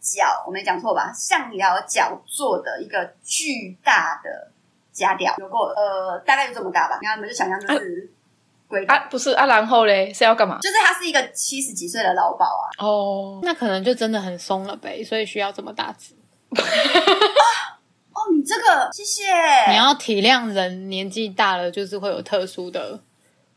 [0.00, 1.12] 角，我没讲错吧？
[1.14, 4.52] 象牙角做的一个巨大的。
[4.90, 6.98] 假屌有够呃，大概就这么大吧。
[7.00, 8.10] 然后你们就想象就是
[8.66, 10.58] 鬼啊，不是啊，然后嘞是要干嘛？
[10.60, 12.66] 就是他是一个七十几岁的老鸨啊。
[12.84, 16.16] 哦，那可能就真的很松了呗，所以需要这么大只。
[18.28, 19.24] 哦，你这个谢谢。
[19.70, 23.00] 你要体谅人年纪大了，就是会有特殊的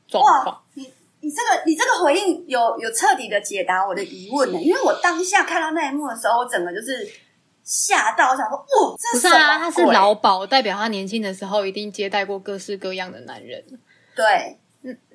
[0.07, 0.61] 状况。
[0.75, 0.83] 你
[1.19, 7.09] 你这个你这个回应有有彻底的解答我的疑问呢，因为我当下看到那一幕的时候，我整个就是。
[7.63, 8.31] 吓到！
[8.31, 13.63] 我想说，哇，这是什么是啊，他是老鴇，代表他年轻的时候一定接待过各式各样的男人。
[14.15, 14.57] 对，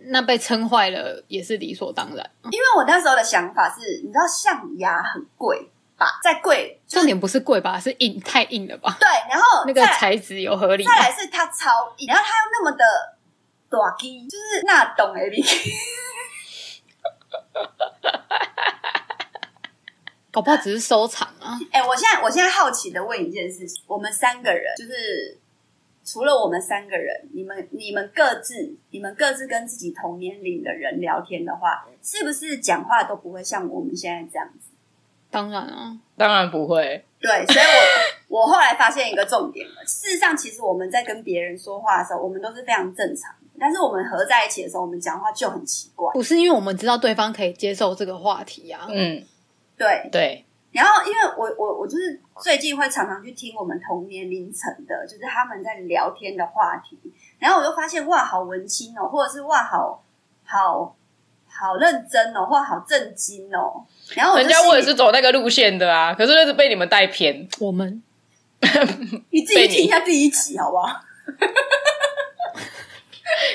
[0.07, 2.31] 那被撑坏了也是理所当然。
[2.45, 6.21] 因为我那时候的想法是，你知道象牙很贵吧？
[6.23, 7.79] 再贵，重点不是贵吧？
[7.81, 8.97] 是硬，太硬了吧？
[9.01, 10.85] 对，然后那个材质有合理。
[10.85, 12.85] 再来是它超硬，然后它又那么的
[13.69, 15.43] 大只，就是那懂哎，你。
[20.31, 21.59] 搞不好只是收藏啊！
[21.73, 25.39] 哎、欸，我现在我现在好奇的问一件事情：我们三个人，就是
[26.05, 34.76] 除了我们三个人，你们你们各自你们各自跟自己同年龄的人聊天的话，是不是讲话都不会像我们现在这样子？
[35.37, 37.05] 当然啊，当然不会。
[37.21, 37.67] 对，所以
[38.31, 39.85] 我我后来发现一个重点了。
[39.85, 46.11] 事实上，其实我们在跟别人说话的时候，我们都是非常正常的，但是我们合在一起的时候，我们讲话就很奇怪。
[46.15, 48.87] 不是因为我们知道对方可以接受这个话题啊？
[48.89, 49.23] 嗯。
[49.77, 56.99] 对对，然后因为我我我就是最近会常常去听我们同年龄层的，就是他们在聊天的话题，
[57.39, 60.03] 然后我就发现哇，好文青哦，或者是哇，好
[60.47, 60.97] 好
[61.47, 63.85] 好认真哦，或好震惊哦。
[64.15, 67.49] 然后人家我也是走那个路线的啊，可是那是被你们带偏。
[67.59, 68.03] 我们，
[69.31, 70.89] 你自己听一下第一集好不好？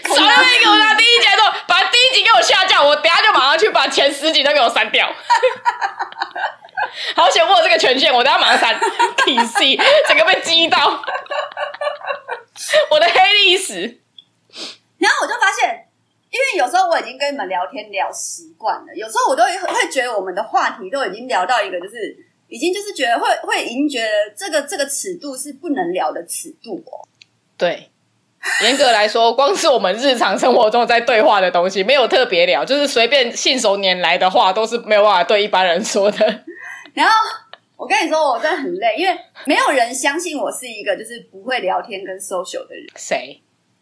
[0.03, 5.09] 少那个给我拿第一集的时候，把第一集给我下架，我等下就马上去把前十集都给我删掉。
[7.15, 8.77] 好险我有这个权限，我等下马上删。
[9.25, 11.01] PC 整个被激到，
[12.91, 14.01] 我的黑历史。
[14.97, 15.87] 然后我就发现，
[16.31, 22.17] 因为有时候我已经跟你们聊天聊习惯了，有时候我都会会觉得我们的话题都已经聊到一个，就是
[22.47, 27.05] 已经就是觉得会会已经觉得这个这个尺度是不能聊的尺度哦。
[27.57, 27.89] 对。
[28.63, 36.25] 严格来说，光是我们日常生活中在对话的东西，没有特别聊，就是随便信手拈来的话，都是没有办法对一般人说的。
[36.95, 37.13] 然后
[37.77, 39.15] 我跟你说，我真的很累，因为
[39.45, 42.83] 没有人相信我是一个就是不会聊天跟 social 的人。
[42.95, 43.39] 谁？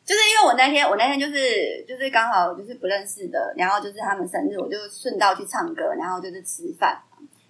[0.09, 6.99] 就是因为我那天，我那天就是就是刚好就是不认识的，然后就是他们生日，我就顺道去唱歌，然后就是吃饭，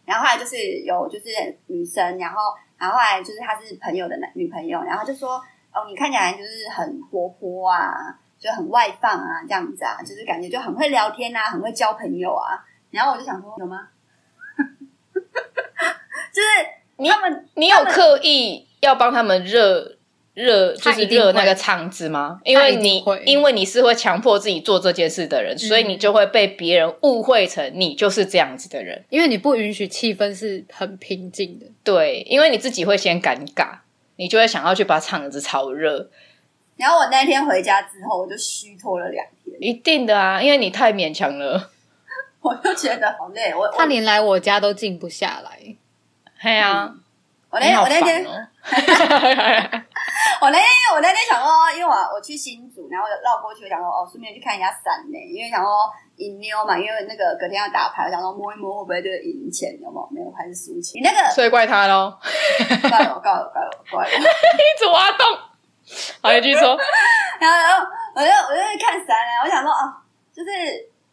[0.04, 1.30] 然后后来就是有就是
[1.68, 2.42] 女生，然后
[2.78, 5.42] 然后后来就是她是朋友的男女朋友，然后就说。
[5.72, 7.94] 哦，你看起来就是很活泼啊，
[8.40, 12.58] 就很外放啊，这样子啊，就是感觉就很会聊天啊，很会交朋友啊。
[12.90, 13.88] 然后我就想说，有吗？
[16.34, 16.48] 就是
[16.98, 19.99] 你他们，你有刻意要帮他们热
[20.40, 22.40] 热，就是热那个场子吗？
[22.46, 29.04] 因为你因为你是会强迫自己做这件事的人，嗯、所以你就会被别人误会成你就是这样子的人。
[29.10, 33.80] 因为你不允许气氛是很平静的，对，因为你自己会先尴尬，
[34.16, 36.10] 你就会想要去把场子炒热。
[36.78, 39.58] 然后我那天回家之后，我就虚脱了两天。
[39.60, 41.70] 一定的啊，因为你太勉强了，
[42.40, 43.54] 我就觉得好累。
[43.54, 45.76] 我他连来我家都静不下来。
[46.40, 47.00] 嘿啊，嗯、
[47.52, 48.24] 我那、哦、我那天，
[50.40, 60.10] 我那天我那天想说，因为我我去新竹，然后绕过去，我想说哦，顺便去看一下伞呢，因为想说赢妞嘛，因为那个隔天要打牌，我想说摸一摸会不会就是赢钱，有没有？
[60.12, 61.02] 没有还是输钱？
[61.02, 62.14] 你那个，所以怪他喽，
[62.90, 65.26] 怪我怪我怪我怪我， 一直挖洞。
[66.22, 66.78] 好，一句说，
[67.42, 69.42] 然后，然后，我就，我就去看伞呢。
[69.44, 69.90] 我想说，哦，
[70.32, 70.52] 就是，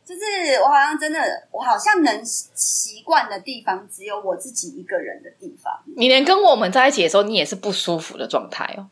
[0.07, 0.21] 就是，
[0.63, 1.19] 我好像真的，
[1.51, 5.77] 我好像能习惯的地方，只有我自己一个人的地方。
[5.97, 8.87] 你连跟我们在一起的时候，你也是不舒服的状态哦。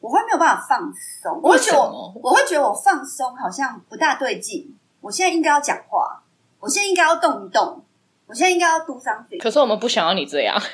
[0.00, 4.76] 我会没有办法放松，我会觉得我，我会觉得我放松好像不大对劲。
[5.00, 6.20] 我现在应该要讲话，
[6.58, 7.84] 我现在应该要动一动，
[8.26, 9.38] 我现在应该要 do something。
[9.40, 10.60] 可是我们不想要你这样。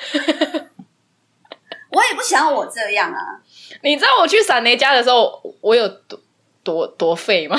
[1.91, 3.41] 我也不想要我这样啊！
[3.81, 6.19] 你知道我去闪雷家的时候，我有多
[6.63, 7.57] 多多废吗？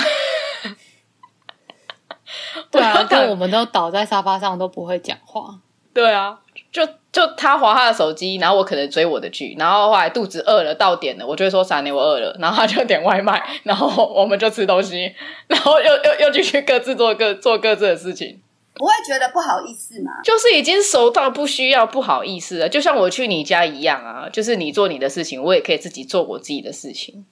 [2.71, 5.59] 对啊，但我们都倒在沙发上都不会讲话。
[5.95, 6.39] 对啊，
[6.71, 15.13] 就就他划他的手机，然后我可能追我的剧，然后后来肚子饿了到点了，我就会说傻妞我饿了，然后他就点外卖，然后我们就吃东西，
[15.49, 18.41] 然后又又又继续各自做各做各自的事情。
[18.75, 20.13] 不会觉得不好意思吗？
[20.23, 27.27] 就是已经熟到不需要不好意思了，就像我去你家一样啊，就是你做你的事情，我也可以自己做我自己的事情，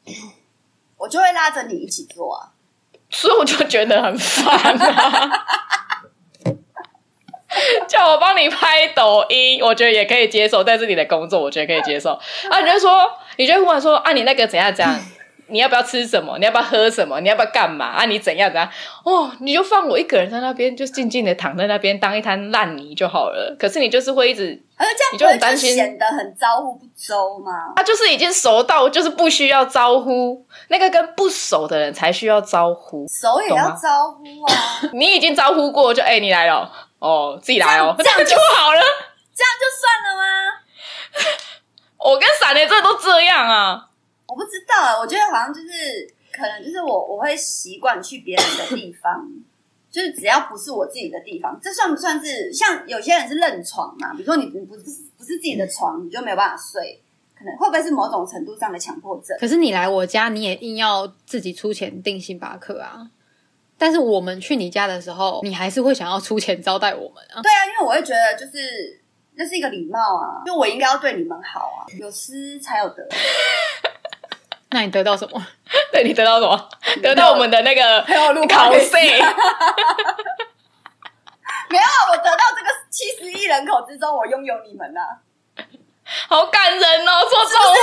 [0.98, 2.50] 我就会拉着你一起做啊，
[3.16, 5.44] 所以我就觉得很烦啊。
[7.88, 12.10] 叫我帮你拍抖音，我觉得也可以接受，但是你的工作，我觉得可以接受
[12.50, 12.60] 啊。
[12.60, 14.94] 你就说，你就会忽然说啊，你那个怎样怎样。
[15.48, 16.38] 你要不要吃什么？
[16.38, 17.20] 你要不要喝什么？
[17.20, 18.04] 你要不要干嘛啊？
[18.06, 18.68] 你怎样怎样？
[19.04, 23.56] 哦，你就放我一个人在那边，就静静的躺在那边当一滩烂泥就好了。
[23.58, 27.72] 可是你就是会一直，而这样你就很担心，显得很招呼不周吗？
[27.76, 34.80] 他就是已经熟到，就是不需要招呼，那个跟不熟的人才需要招呼，熟也要招呼啊。
[34.92, 38.80] 你已经招呼过，就哎、欸，你来了哦，自己来哦，这样，这样就 好了，
[39.34, 40.26] 这样就算了吗？
[42.10, 43.86] 我跟闪雷这都这样啊。
[44.26, 45.68] 我不知道，我觉得好像就是
[46.32, 49.28] 可能就是我我会习惯去别人的地方，
[49.90, 54.12] 就是只要不是我自己的地方，这算不算是像有些人是认床嘛？
[54.12, 54.82] 比如说你不不是
[55.16, 57.00] 不是自己的床，你就没有办法睡，
[57.38, 59.36] 可能会不会是某种程度上的强迫症？
[59.40, 63.10] 可是你来我家，你也硬要自己出钱订星巴克啊？
[63.78, 67.40] 但是我们去你家的时候，你还是会想要出钱招待我们啊？
[67.42, 69.00] 对啊，因为我会觉得就是
[69.34, 73.06] 那是一个礼貌啊，就我应该要对你们好啊，有失才有得。
[74.70, 75.46] 那你得到什么？
[75.92, 76.68] 对，你得到什么？
[77.02, 78.02] 得到我们的那个
[78.48, 78.90] 考试。
[81.68, 85.18] 没有，我得到这个七十亿人口之中，我拥有你们呐、啊，
[86.28, 87.20] 好感人哦！
[87.28, 87.74] 说这种话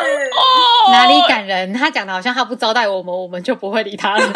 [0.00, 1.72] 哦，哪里感人？
[1.72, 4.26] 他讲的好像他不招待我们，我们就不会理他了。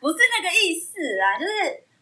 [0.00, 1.52] 不是那个意思啊，就是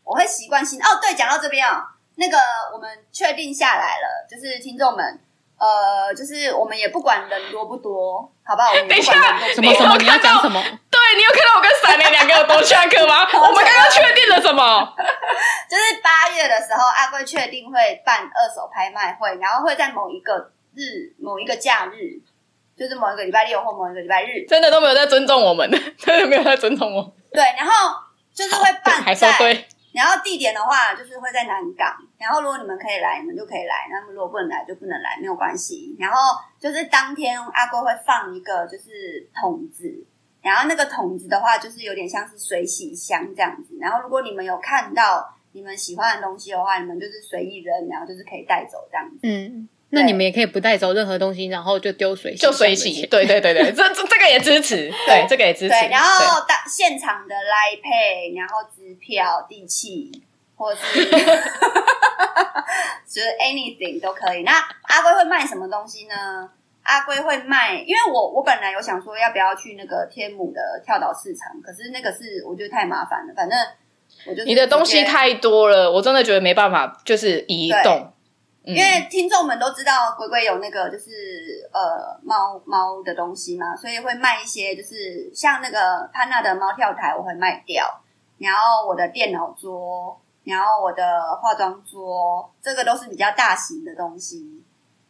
[0.04, 0.98] 我会习惯性哦。
[1.00, 1.82] 对，讲到这边哦，
[2.16, 2.36] 那个
[2.74, 5.20] 我们确定下来了，就是听众们。
[5.58, 8.70] 呃，就是我们也不管人多不多，好不好？
[8.70, 9.54] 我们不管人多不多。
[9.54, 9.96] 什么什么？
[9.98, 10.60] 你要讲什么？
[10.90, 13.22] 对，你有看到我跟闪雷两个有多下课吗？
[13.38, 14.94] 我们刚刚确定了什么？
[15.70, 22.18] 就是八月的时候，阿贵确定会办二手拍卖会，然后会在某一个日、某一个假日，
[22.76, 27.14] 就是某一个礼拜六或某一个礼拜日，真的都没有在尊重我们， 真的没有在尊重我。
[27.32, 27.94] 对，然后
[28.34, 29.68] 就是会办在，还说对。
[29.94, 31.94] 然后地点的话，就是会在南港。
[32.22, 35.96] 然后如果你们可以来，你们就可以来；那么如果不能来，就不能来，没有关系。
[35.98, 36.16] 然后
[36.60, 39.92] 就是当天阿龟会放一个就是桶子，
[40.40, 43.76] 然后那个桶子的话，就是有点像是水洗箱这样子。
[43.80, 49.18] 然后如果你们有看到你们喜欢的东西的话，你们就是随意扔，然后就是可以带走这样子。
[49.24, 49.68] 嗯。
[49.94, 53.06] 那你们也可以不带走任何东西，然后就丢水洗，就水洗。
[53.08, 55.68] 对对对对，这这这个也支持， 对，这个也支持。
[55.68, 60.10] 对，然后当现场的 Line Pay，然后支票、地契，
[60.56, 60.80] 或是
[63.06, 64.42] 就是 anything 都可以。
[64.42, 66.50] 那阿龟会卖什么东西呢？
[66.82, 73.32] 阿龟会卖，因为我我本来有想说要不要去那个天母的跳蚤市场，可是那个是我觉得太麻烦了。
[73.36, 73.56] 反正
[74.26, 78.12] 我就你的东西太多了，我真的觉得没办法，就是移动。
[78.64, 87.84] 因为听众们都知道龟龟有那个就是呃猫猫的东西嘛，所以会卖一些就是像那个潘娜的猫跳台，我会卖掉。
[88.38, 94.62] 然后我的电脑桌，然后我的化妆桌，这个都是比较大型的东西。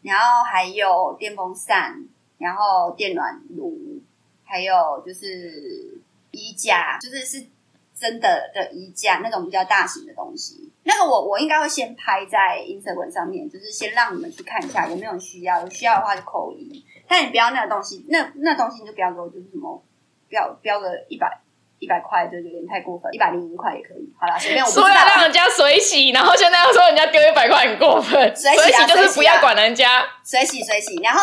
[0.03, 2.05] 然后还有电风扇，
[2.39, 4.01] 然后电暖炉，
[4.45, 6.01] 还有就是
[6.33, 7.47] 衣架，就是是
[7.95, 10.71] 真的的衣架，那种比较大型的东西。
[10.83, 16.85] 那个我我应该会先拍在 Instagram 上面，就是先让你们去看一下有没有需要，有需要的话就扣一。
[17.07, 19.81] 但你不要那个东西，那那东西你就不要给我，就是什么
[20.29, 21.41] 标标个一百
[21.83, 24.07] 一百块，就有点太过分，一百零一块也可以。
[24.17, 24.87] 好啦，随便我不知道。
[24.87, 30.95] 说要让人家水洗，然后现在要说人家丢一百块很过分，水洗、啊、就是不要管人家，水洗水洗。
[31.03, 31.21] 然后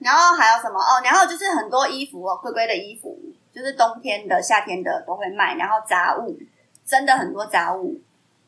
[0.00, 1.00] 然后还有什么哦？
[1.02, 3.18] 然后就是很多衣服哦，龟龟的衣服，
[3.54, 5.54] 就是冬天的、夏天的都会卖。
[5.54, 6.38] 然后杂物，
[6.86, 7.98] 真的很多杂物。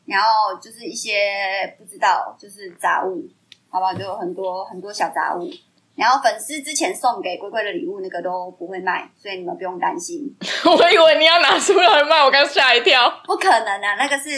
[0.05, 3.27] 然后就是一些不知道，就是杂物，
[3.69, 5.49] 好吧，就有很多很多小杂物。
[5.97, 10.23] 然后粉丝之前送给龟龟的礼物，那个都不会卖，所以你们不用担心。
[10.65, 13.11] 我以为你要拿出来卖，我刚吓一跳。
[13.25, 14.29] 不可能啊，那个是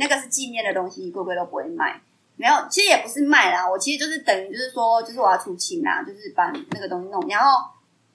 [0.00, 2.00] 那个是纪念的东西，龟龟都不会卖。
[2.36, 7.22] 没有，其实也不是卖啦，我其实就是等于就是说，就是我要出清啦，就是把那个东西弄。
[7.28, 7.68] 然后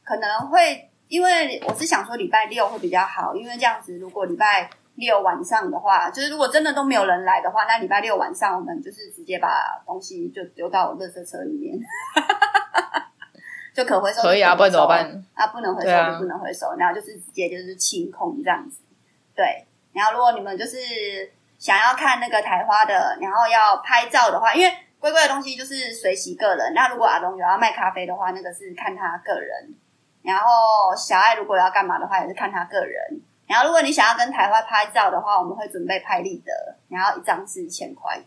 [0.03, 4.69] 可能会因为我是想说礼拜六会比较好，因为这样子如果礼拜。
[4.97, 9.47] 六晚上的话，就是如果真的都没有人来的话，那礼拜六晚上我们就是直接把
[9.85, 11.77] 东西就丢到垃圾车里面，
[13.73, 14.21] 就可回收。
[14.21, 15.23] 可以啊，不然怎么办？
[15.35, 18.81] 啊，不能回收就不能回收，啊、然后就是直接就是清空这样子。
[19.35, 20.77] 对，然后如果你们就是
[21.59, 26.73] 想要看那个台花的，然后要拍照的话，因为龟龟的东西就是随喜个人。
[26.73, 29.75] 那如果阿龙有要卖咖啡的话，那个是看他个人。
[30.23, 33.21] 然后小爱如果要干嘛的话，也是看他个人。
[33.47, 36.51] 然后，如果你想要跟台花拍照的话，我们会准备拍立得，
[36.89, 38.19] 然后一张是一千块。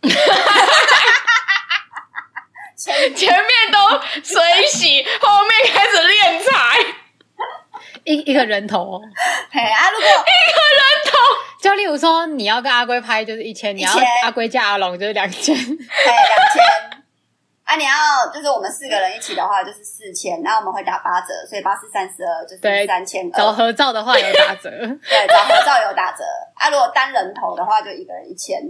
[2.76, 3.78] 前前面都
[4.22, 6.78] 水洗，后面开始练财，
[8.04, 9.00] 一一个人头。
[9.50, 11.18] 嘿啊，如果一个人头，
[11.62, 13.90] 就例如说你要跟阿龟拍就是一千，你要
[14.24, 17.00] 阿龟加阿龙就是两千，嘿，两千。
[17.64, 17.92] 啊，你要
[18.30, 23.32] 就是我们四个人一起的话，就是四千，然后我们会打八折，所以八四三十二就是三千。
[23.32, 24.68] 找合照的话有打折，
[25.08, 26.22] 对，找合照有打折。
[26.56, 28.60] 啊，如果单人头的话，就一个人一千。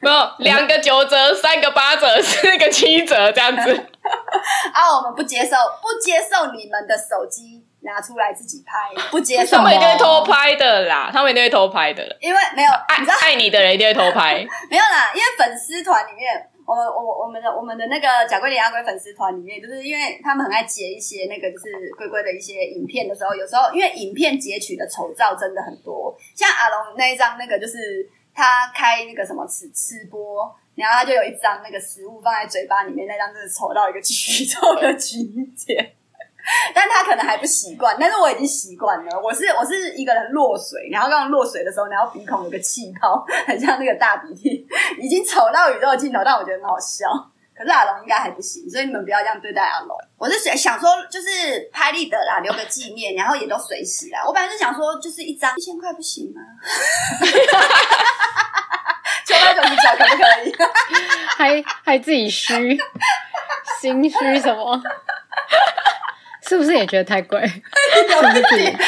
[0.00, 3.72] 没有，两个九折，三个八折，四个七折这样子。
[4.72, 9.56] 啊，我们不接受，不接受你们的手机拿出来自己拍，不接受。
[9.56, 14.46] 他们一定会偷拍的啦，他们一定会偷拍的，因为没有爱爱你的人一定会偷拍。
[14.70, 16.50] 没有啦，因为粉丝团里面。
[16.68, 21.64] 我们我我们的我们的那个贾桂琳阿龟粉丝团里面，就是因为他们很爱截一些那个就是
[21.96, 28.06] 龟龟的一些影片的时候，有时候因为影片截取的丑照真的很多，像阿龙那一张那个就是
[28.38, 35.94] 他开那个什么吃吃播，然后他就有一张那个食物放在嘴巴里面，那张就是丑到一个极丑的境界。
[36.72, 39.20] 但他可能还不习惯，但是我已经习惯了。
[39.20, 44.66] 我是我是一个人落水，然后刚刚落水的时候，然后鼻孔有个气泡，很像那个大鼻涕，
[45.00, 47.06] 已经丑到宇宙尽头，但我觉得很好笑。
[47.58, 49.98] 可是阿龙应该还不行，所以你们不要这样对待阿龙。
[50.16, 54.22] 我是想想说，就是拍立得啦，留个纪念，然后也都随喜啦。
[54.24, 56.40] 我本来是想说，就是一张一千块不行吗？
[59.26, 60.54] 九百九十九可不可以？
[61.36, 62.78] 还还自己虚，
[63.80, 64.80] 心虚什么？
[66.48, 67.38] 是不是也觉得太贵？
[67.40, 67.52] 有一点，
[68.08, 68.80] 有一点，而且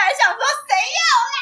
[0.00, 1.36] 还想说谁要啦？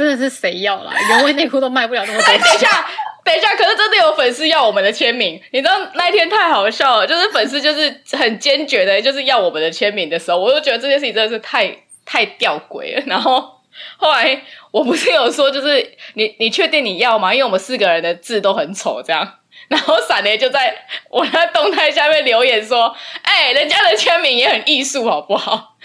[0.00, 0.94] 真的是谁要啦？
[1.10, 2.26] 原味内裤都卖不了那么多。
[2.26, 2.86] 等一下，
[3.22, 5.38] 等一下，可是真的有粉丝要我们的签名。
[5.52, 11.70] 你知道那一天太好笑了，就是粉丝就是很坚决的，就是要我们的签名的时候，我就觉得这件事情真的是太
[12.06, 13.02] 太吊诡了。
[13.04, 13.60] 然后
[13.98, 17.34] 后来我不是有说，就是你你确定你要吗？
[17.34, 19.34] 因为我们四个人的字都很丑，这样。
[19.68, 20.74] 然后闪雷就在
[21.10, 25.76] 我的动态下面留言说：“哎、人家的签名也很艺术，好不好？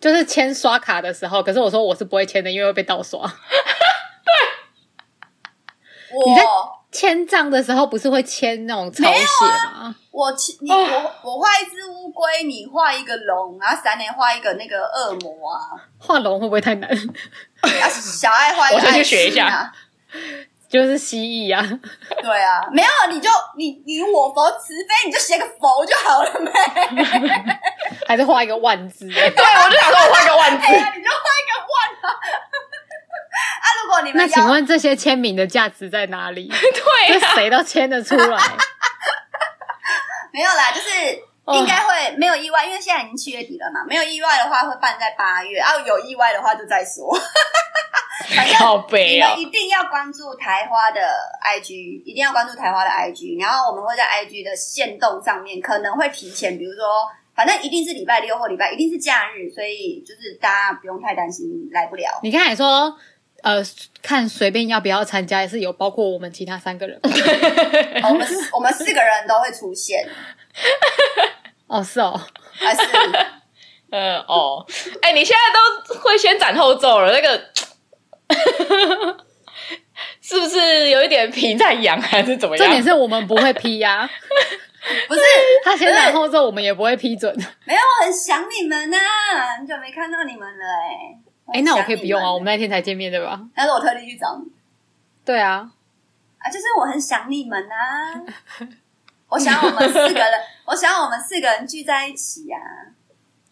[0.00, 3.20] 就是签刷卡的时候，可是我说我是不会签的，因为会被盗刷。
[4.24, 4.32] 对，
[6.12, 6.42] 我你在
[6.90, 9.20] 签账的时候不是会签那种草写
[9.74, 9.94] 吗？
[10.10, 10.76] 我你我
[11.22, 15.60] 我画一只乌龟，你画一个龙，然后三年画一个那个恶魔啊。
[15.98, 16.90] 画龙会不会太难？
[16.90, 19.72] 啊、小爱画一个， 我先去学一下。”
[20.70, 21.60] 就是蜥蜴啊，
[22.22, 27.60] 对啊，没有你就你你我佛慈悲，你就写个佛就好了呗，
[28.10, 29.06] 还是画一个万字？
[29.14, 32.10] 对，我就想说我画个万字，啊、你就画一个万啊。
[33.62, 36.48] 啊，如果你们那请问这些签名的价值在哪里？
[36.50, 38.42] 对、啊，谁都签得出来。
[40.32, 40.90] 没有啦，就是
[41.56, 47.16] 应该会没有意外，因为现在已经七月底了嘛，没有意外的话会办在八月，啊，有意外的话就再说。
[48.34, 48.56] 反正
[48.92, 51.00] 你们一定要关注台花的
[51.44, 62.20] IG，一定要关注台花的 IG，然后我们会在 IG 的线动上面可能会提前，比如说反正一定是礼拜六或礼拜，一定是假日，所以就是大家不用太担心来不了。
[62.22, 62.94] 你刚才说，
[63.42, 63.62] 呃，
[64.02, 67.00] 看随便要不要参加，也是有包括我们其他三个人。
[67.02, 70.06] 我们我们四个人都会出现。
[71.66, 72.20] 哦，是哦，
[72.52, 72.80] 还是，
[73.90, 74.66] 呃，哦，
[75.00, 77.40] 哎、欸，你现在都会先斩后奏了，那个
[80.20, 82.66] 是不是有一点皮在痒，还是怎么样？
[82.66, 84.10] 重点是我们不会批呀、啊，
[85.08, 85.20] 不是
[85.64, 87.34] 他先斩后奏，我们也不会批准。
[87.66, 93.40] 没有，我很想你们啊，很久没看到你们了、欸，哎，哎，那我可以不用啊，我们那天才见面对吧？
[93.54, 94.50] 但是我特地去找你。
[95.24, 95.70] 对啊，
[96.38, 98.66] 啊，就是我很想你们啊。
[99.28, 100.32] 我想我们四个人，
[100.64, 102.98] 我想我们四个人聚在一起呀、啊。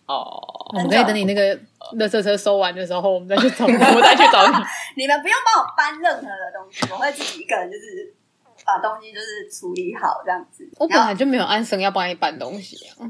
[0.06, 0.42] 哦，
[0.74, 1.56] 我们可以等你那个
[1.98, 4.54] 垃圾车收完的时候，我们再去找你，我再去找你。
[4.96, 8.12] 你们不用帮我搬任何的东西，我会自己一个人，就是
[8.68, 10.68] 把东西就是处理好这样子。
[10.76, 13.08] 我本来就没有安生要帮你搬东西啊。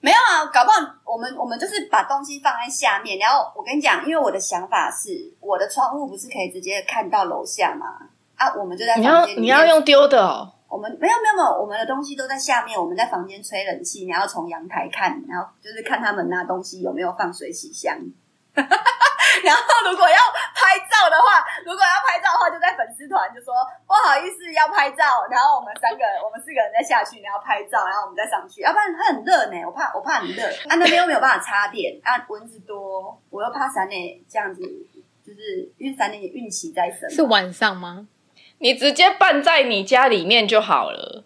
[0.00, 0.76] 没有啊，搞不好
[1.06, 7.86] 我们我们就是把东西放在下面，然后我跟你讲，因为我的想法是，我的窗户不是可以直接看到楼下吗？
[8.34, 9.42] 啊，我们就在房间。
[9.42, 10.52] 你要你要用丢的哦。
[10.68, 12.78] 我们没有没有没有，我们的东西都在下面。
[12.78, 17.96] 我们在房间吹冷气，然后从阳台看，然后就是看他们拿东西有没有放水洗箱。
[19.42, 20.18] 然后如果要
[20.54, 23.54] 拍照的话，如果要拍照的话，就在粉丝团就说
[23.86, 25.26] 不好意思要拍照。
[25.30, 28.60] 然后我们三个人，我们四个人再下去，然后拍照，然后我们再上去。
[28.62, 30.46] 要不然它很热呢，我怕我怕很热。
[30.68, 34.62] 啊，那边又没有办法插电，啊，蚊子多，我又怕三内这样子，
[35.26, 37.08] 就是因为三内运气在身。
[37.10, 38.06] 是晚上吗？
[38.58, 41.24] 你直接办在你家里面就好了，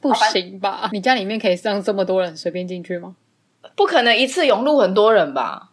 [0.00, 0.90] 不行吧？
[0.92, 3.16] 你家里面可以让这么多人随便进去吗？
[3.76, 5.70] 不可能一次涌入很多人吧？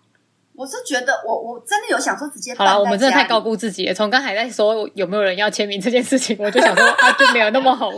[0.57, 2.67] 我是觉得我，我我真的有想说直接办。
[2.67, 3.93] 好了，我们真的太高估自己了。
[3.93, 7.93] 从刚才在说有没有人要签名这件事情， 我就想说啊，就没有那么红。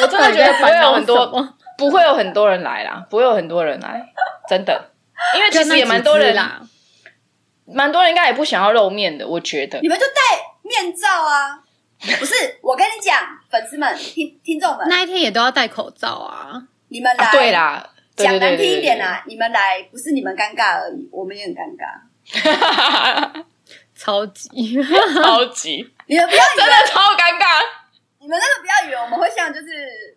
[0.00, 4.04] 我真的觉得不会有很多，不会有很多人来啦，不会有很多人来，
[4.48, 4.90] 真的，
[5.36, 6.60] 因为其实也蛮多人啦，
[7.66, 9.78] 蛮多人应该也不想要露面的，我觉得。
[9.80, 10.12] 你们就戴
[10.62, 11.60] 面罩啊。
[12.18, 12.32] 不是，
[12.62, 13.14] 我跟你讲，
[13.50, 16.62] 粉丝们、听听众们，那一天也都要戴口罩啊！
[16.88, 23.44] 你们来，啊、对啦，讲难听一点啊，你们来不是你们尴尬而已，我们也很尴尬，
[23.94, 24.48] 超级。
[25.14, 27.60] 超级，你们不要真的超尴尬，
[28.20, 29.66] 你们真的不要以为我们会像就是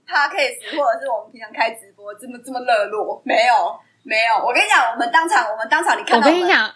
[0.07, 6.71] Podcast 或者是我们平常开直播这么这么热络，没有没有，我跟你讲，我们当场我们当场你看到我，我跟你讲。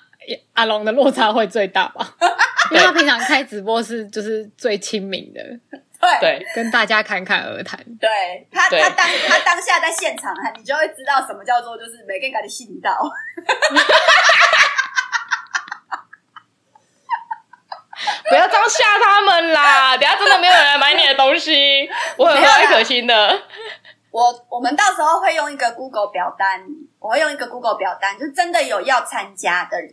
[0.53, 2.05] 阿龙的落差会最大吧？
[2.71, 5.41] 因为他平常开直播是就是最亲民的，
[6.21, 7.77] 对，跟大家侃侃而谈。
[7.99, 12.91] 对他，他当他当下在现场，你就会知道什么叫做就是每个人给你信到。
[18.29, 19.97] 不要这样吓他们啦！
[19.97, 23.41] 等下真的没有人来买你的东西，我很和蔼可心的。
[24.11, 26.61] 我我们到时候会用一个 Google 表单，
[26.99, 29.91] 我会用一个 Google 表单，就真的有要参加的人，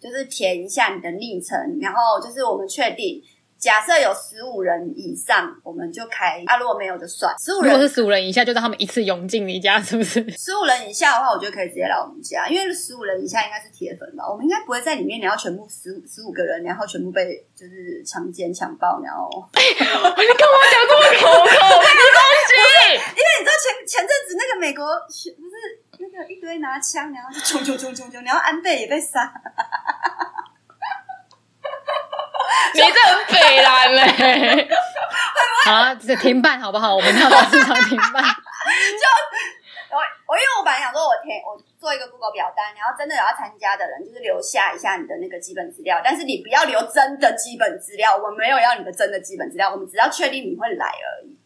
[0.00, 3.22] 就是填一下你的昵称，然后就是我们确定。
[3.58, 7.34] 假设有十五人以上，我们就开啊；如果没有就算。
[7.38, 10.22] 十五人，如果是十五人以下，就让他们一次涌进你家，是不是？
[10.30, 14.22] 十五人以下的话，我觉得可以直接来我们家，因为十五人以下应该是铁粉吧。
[14.30, 19.28] 我们应该不会在里面，然后全部十五十五个人，然后全部被就是强奸、强暴，然后。
[19.54, 22.94] 你跟我讲这么口口的东西？
[22.94, 25.34] 因为你知道前前阵子那个美国不是
[25.98, 29.32] 那个一堆拿枪，然后就冲冲冲冲冲，然后安倍也被杀。
[32.74, 34.68] 你这很北烂嘞！
[35.66, 36.94] 好了，这停办好不好？
[36.94, 38.22] 我们要把市场停办。
[38.24, 39.04] 就
[39.90, 39.96] 我
[40.26, 46.00] 我因为我本来想说，我填我做一个 Google 表单，然后真的有要参加的人，就是留下一下你的那个基本资料。
[46.02, 51.36] 但是你不要留真的基本资料，我们没有要你的真的基本资料，我们只要确定你会来而已，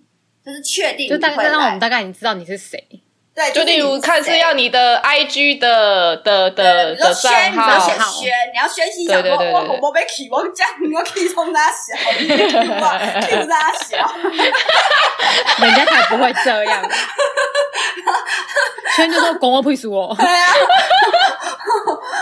[0.44, 1.08] 就是确定。
[1.08, 3.01] 就大概让我们大概已经知道你是谁。
[3.34, 13.96] 对，就例如看是要你的 I G 的的的的账号，宣你要宣习一下，我我我被 key，我讲我 key 从哪小，key 哪小，
[15.64, 16.90] 人家才不会这样。
[18.94, 20.52] 宣就说关我屁事哦， 对啊，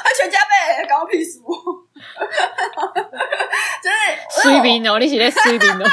[0.05, 1.41] 他全家被关我屁事。
[1.41, 1.51] 哦，
[3.83, 3.97] 就是
[4.49, 5.85] 水兵哦，你是在水兵哦，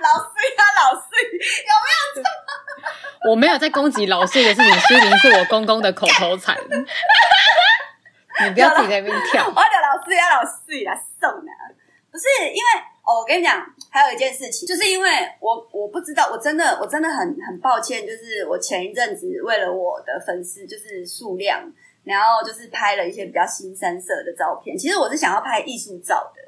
[0.00, 3.30] 老师啊老师，有没有？
[3.30, 6.56] 我没有在攻击老师的事情， 书名是我公公的口头禅。
[8.44, 9.44] 你不要自己在那边跳。
[9.46, 11.52] 我的老师呀老岁来送的，
[12.10, 15.08] 不是因为哦，我跟你讲，还有一件事情，就是因为
[15.38, 21.60] 我我不知道，我真的我真的很很抱歉，就是我前一阵子为了我的粉丝就是数量，
[22.04, 24.76] 然后就是拍了一些比较新三色的照片。
[24.76, 26.42] 其实我是想要拍艺术照的，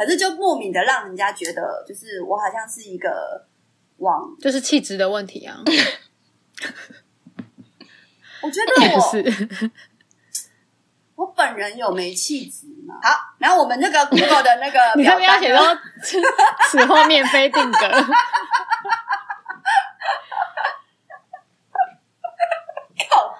[0.00, 3.46] 可是就莫名的让人家觉得，就是我好像是一个
[3.98, 5.58] 王，就是气质的问题啊。
[8.40, 9.70] 我觉得我是，
[11.16, 12.98] 我本人有没气质吗？
[13.02, 15.78] 好，然后我们那个 Google 的那个 你这边要写说
[16.70, 17.78] 此后面非定格。
[23.10, 23.34] 靠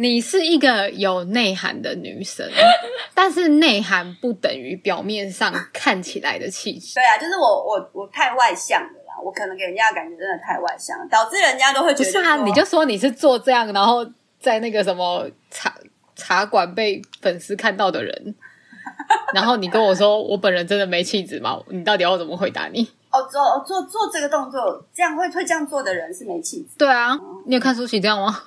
[0.00, 2.48] 你是一个有内涵的女生，
[3.12, 6.94] 但是内涵不等于表面上看起来的气质。
[6.94, 12.04] 对啊，就是我我我太外向了啦，我可能给人家感觉真的太外向，导致人家都会觉得。
[12.04, 14.06] 不是啊，你就说你是做这样，然后
[14.40, 15.74] 在那个什么茶
[16.16, 18.34] 茶馆被粉丝看到的人，
[19.34, 21.60] 然后你跟我说我本人真的没气质吗？
[21.68, 22.88] 你到底要我怎么回答你？
[23.10, 26.68] 哦，做做做这个动作，这样会会这样做的人是没气质。
[26.78, 28.42] 对啊，你有看舒淇这样吗？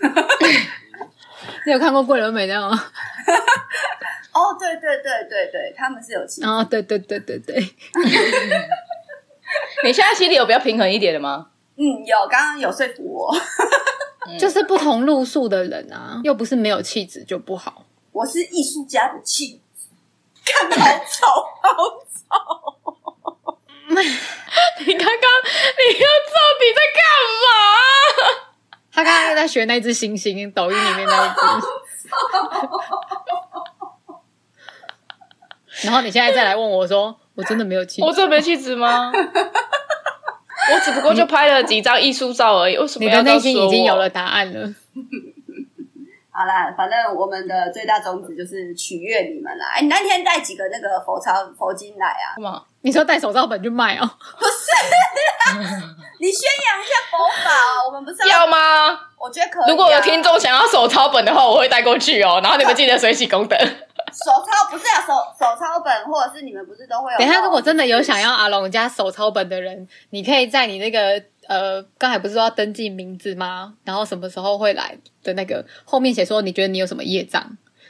[1.66, 2.76] 你有看过桂纶镁那样吗？
[4.34, 6.46] 哦，对对对对对，他们是有气质。
[6.46, 7.56] 哦，对对对对对。
[9.84, 11.48] 你现在心里有比较平衡一点的吗？
[11.76, 13.34] 嗯，有，刚刚有说服我。
[14.38, 17.84] 就是不同路数的人啊，又不是没有气质就不好。
[18.10, 19.88] 我是艺术家的气质，
[20.46, 21.26] 看好丑，
[21.62, 21.68] 好
[22.06, 23.58] 丑。
[23.86, 23.94] 你
[24.94, 26.98] 刚刚，你又到底在干
[27.44, 27.46] 嘛？
[28.94, 31.36] 他刚刚又在学那只猩猩，抖音里面那一只。
[35.88, 38.06] 然后你现在再来问我说：“我真的没有气质？
[38.06, 39.10] 我真的没气质吗？
[39.12, 42.78] 我只不过就拍了几张艺术照而已。
[42.78, 43.04] 为什么？
[43.04, 44.72] 你的内心已经有了答案了。
[46.30, 49.66] 好啦，反正我们的最大宗旨就是取悦你们啦。
[49.74, 52.34] 哎，你那天带几个那个佛钞佛经来啊？
[52.36, 52.64] 什么？
[52.82, 54.08] 你说带手抄本去卖哦？
[54.38, 54.70] 不是，
[56.24, 56.40] 你宣
[56.72, 57.84] 扬一下佛法哦。
[57.86, 58.98] 我们不是要吗？
[59.18, 59.68] 我觉得可以啊。
[59.68, 62.40] 如果有听众想要手抄本的话，我会带过去哦。
[62.42, 63.54] 然后你们记得水洗功德。
[63.56, 67.18] 手抄不是啊，手手抄本或者是你们不是都会有？
[67.18, 73.74] 等一下，如果真的有想要阿龙家手抄本的人，你可以在你那个呃，刚才不是说要登记名字吗？
[73.84, 77.44] 然后什么时候会来的那个后面写说，你觉得你有什么业障？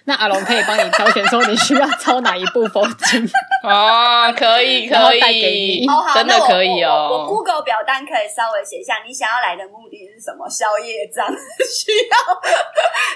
[0.07, 3.29] 那阿龙可以帮你挑选，说你需要抄哪一部佛经
[3.65, 7.09] 哦，可以 可以，哦、真的可以哦。
[7.11, 10.49] 我，我，我 Google 表单可以稍微写一下，你想要来的目的是什么？
[10.49, 11.27] 宵夜账，
[11.67, 12.17] 需要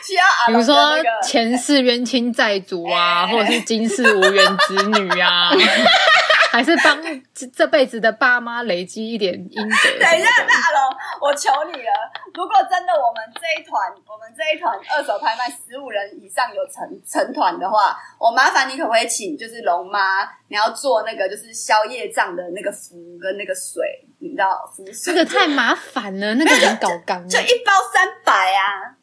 [0.05, 5.51] 需要比如说前世冤亲债主啊， 或者是今世无缘子女啊。
[6.51, 6.99] 还是帮
[7.55, 9.77] 这辈子的爸妈累积一点阴德。
[10.01, 11.93] 等一下，那阿龙，我求你了，
[12.35, 23.83] 如果真的我们这一团，我们这一团二手拍卖十五人以上有成成团的话，我麻烦你可不可以请就是龙妈，你要做那个就是宵夜账的那个符跟那个水，
[24.21, 25.13] 你知道符水？
[25.13, 28.97] 这个太麻烦了，那个很搞刚，就一包三百啊！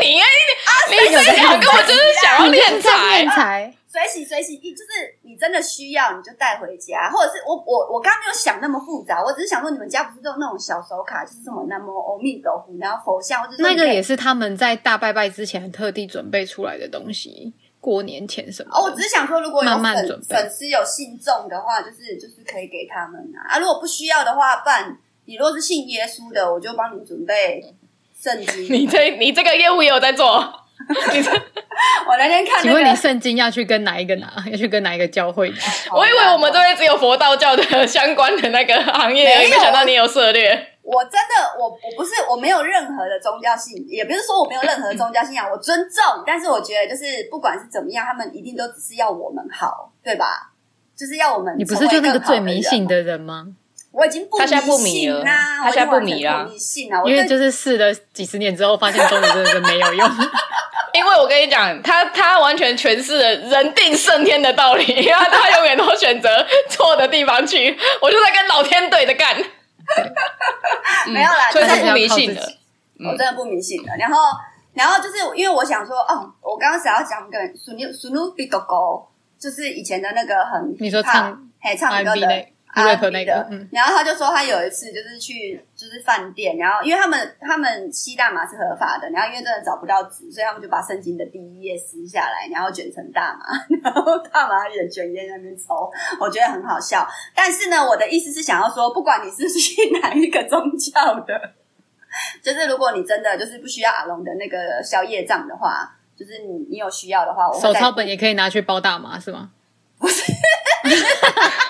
[0.00, 3.74] 你应该啊，你这个根本就是想要敛财。
[3.90, 18.76] 随喜随喜，一就是你真的需要，你就带回家，或者是我我我刚刚没有想那么复杂，我只是想说你们家不是都有那种小手卡，就是什么南无阿弥陀佛，然后佛像，或者那个也是他们在大拜拜之前特地准备出来的东西，过年前什么？
[18.76, 23.58] 哦，我只是想说，如果有粉粉丝有信众的话，就是就是可以给他们啊啊！
[23.58, 27.74] 如果不需要的话，不然你若是信耶稣的，我就帮你准备
[28.14, 28.64] 圣经。
[28.70, 30.67] 你这你这个业务也有在做。
[32.06, 34.32] 我那天看、那个，请问你圣经要去跟哪一个拿？
[34.50, 35.52] 要去跟哪一个教会？
[35.92, 40.74] 我以为我们这边只有佛道教的相关的那个行业，没，没想到你有涉猎。
[40.82, 46.24] 我真的，我我不是，我没有任何的宗教信，也不是说我没有任何宗教信仰， 我尊重。
[46.26, 50.52] 但是我觉得，就是不管是怎么样，他们一定都只是要我们好，对吧？
[50.96, 51.54] 就是要我们。
[51.58, 53.48] 你不是就那个最迷信的人吗？
[53.90, 54.38] 我已经不
[54.78, 57.02] 迷信了，他现在不迷了，迷信了。
[57.06, 60.08] 因为就是试了几十年之后，发现中医真的是没有用。
[60.94, 66.28] 因为我跟你讲，他他完全诠释了人定胜天的道理， 因为他永远都选择
[66.68, 67.76] 错的地方去。
[68.00, 69.36] 我就在跟老天对着干，
[71.08, 72.40] 没有啦，所以他不迷信的，
[72.98, 73.92] 我真的不迷信的。
[73.98, 74.18] 然后，
[74.74, 79.08] 然后就是因为我想说，哦，我刚刚想要讲个苏努苏努比狗狗，
[79.38, 82.46] 就是以前的那个很你说唱嘿唱歌的。
[82.68, 83.32] 啊，那个，
[83.72, 93.46] 然后他就说他有一次就是去就是饭店，然后因为他们他们吸大麻是合法的，然后因为真的找不到纸，所以他们就把圣经的第一页撕下来，然后卷成大麻，
[93.82, 95.90] 然后大麻也卷烟在那边抽，
[96.20, 97.08] 我觉得很好笑。
[97.34, 101.54] 但是呢，我的意思是想要说，不管你是去哪一个宗教的，
[102.42, 109.50] 就是如果你真的就是不需要阿龙的那个消业障的话，就是你你有需要的话，我手抄本也可以拿去包大麻是吗？
[109.98, 110.22] 不是。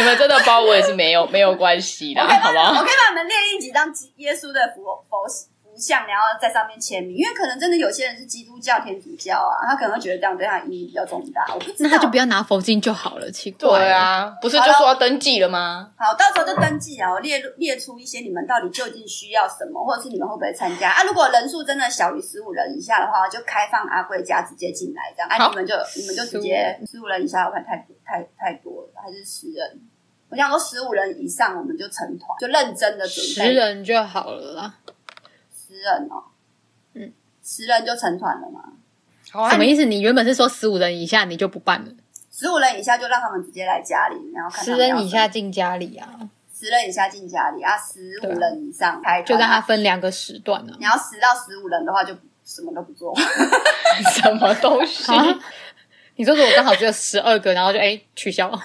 [0.00, 2.80] 你们真的包我也是没有没有关系的，好不好？
[2.80, 3.86] 我可以把你们列印几张
[4.16, 11.46] 耶稣的佛佛佛像，然后在上面签名，因为可能真的有些人是基督教、天主教啊，他可能会觉得这样对他意义比较重大。
[11.54, 13.68] 我不知道，那他就不要拿佛经就好了，奇怪。
[13.68, 15.90] 对啊，不是就说要登记了吗？
[15.96, 21.04] 好，到时候就登记啊，我列列出一些你们到底究竟需要什么，或者是你们会不会参加啊？
[21.04, 29.80] 如果人数真的小于十五人以下的话，就开放阿贵家直接进来，这样啊，你们就你们就直接十五人以下，我看太太太多了，还是十人？
[30.30, 33.32] 我想说十五人以上，我们就成团，就认真的准备。
[33.32, 34.74] 十人就好了啦。
[35.50, 36.22] 十人哦，
[36.94, 37.12] 嗯，
[37.42, 38.62] 十人就成团了吗？
[39.50, 39.84] 什么意思？
[39.84, 41.90] 你原本是说十五人以下你就不办了？
[42.32, 46.08] 十五人以下就让他们直接来家里，然后看十人以下进家里啊，
[46.56, 50.72] 十人以下进家里啊，十五人以上开就让他分两个时段呢。
[50.78, 52.14] 你要十到十五人的话，就
[52.44, 53.12] 什么都不做，
[54.14, 55.12] 什么东西？
[56.16, 58.50] 你说如果刚好只有十二个，然后就哎取消。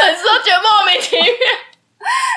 [0.00, 1.28] 粉丝都觉得莫名其妙。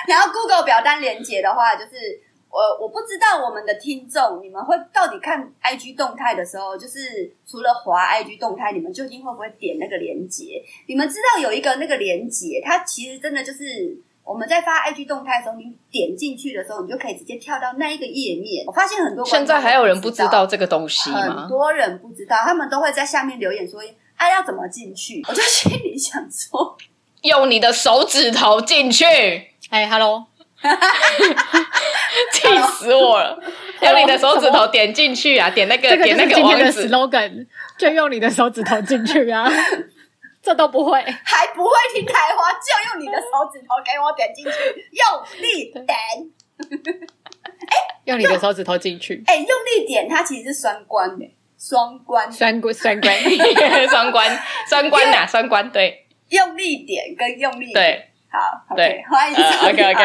[0.07, 10.62] 然后 Google 表单连接的话，就是我我不知道我们的听众，你们会到底看 IG 动态的时候，就是除了滑 IG 动态，你们究竟会不会点那个连接？
[10.88, 18.66] 你们知道有一个那个连接，它其实真的就是我们在发 IG 动态的时候，你点进去的时候，你就可以直接跳到那一个页面。
[18.66, 21.43] 我发现很多现在还有人不知道这个东西吗？
[21.43, 23.80] 很多人不知道，他们都会在下面留言说
[24.18, 26.76] ：“啊，要怎么进去？”我就心里想说。
[27.22, 29.05] 用你的手指头进去，
[29.69, 30.26] 哎，Hello，
[32.34, 33.39] 气死我了！
[33.82, 37.45] 用你的手指头点进去啊，点那个点那个网址，slogan
[37.78, 39.47] 就用你的手指头进去啊，
[40.41, 44.51] 这都不会，还不会听台话，就用你的手指头给我点进去，
[44.91, 51.26] 用力点，哎， 用你的手指头进去，哎，用力点，它其实是双关的，
[51.59, 53.15] 双关，双关，双关，
[53.88, 56.07] 双关，双关呐，双关，对。
[56.32, 60.04] 用力点跟用力点对，好，对，欢迎，OK OK，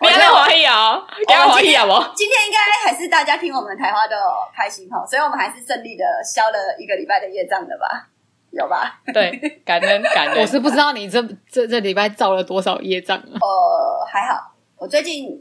[0.00, 1.84] 不要再怀疑哦，不要怀疑啊！
[1.86, 2.58] 我今天应该
[2.90, 4.16] 还是大家听我们台话都
[4.52, 8.08] 开心哈，所以我们还是顺利的消了一个礼拜的业障的吧？
[8.50, 9.00] 有吧？
[9.14, 9.30] 对，
[9.64, 10.40] 感恩感恩。
[10.42, 13.38] 我是不知道你这这这礼拜造了多少业障啊？
[13.40, 15.40] 呃，还好，我最近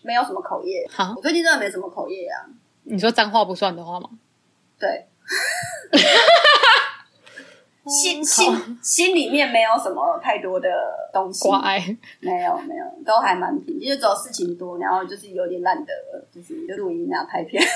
[0.00, 2.48] 没有什么口业，好，我最近真的没什么口业啊。
[2.84, 4.08] 你说脏话不算的话吗？
[4.78, 5.06] 对。
[7.86, 10.68] 心心心里面没有什么太多的
[11.12, 11.78] 东西，乖，
[12.20, 15.92] 没有没有，都还蛮平，因为只有事情多，然后就是有点懒得，
[16.32, 17.62] 就是录音啊拍片。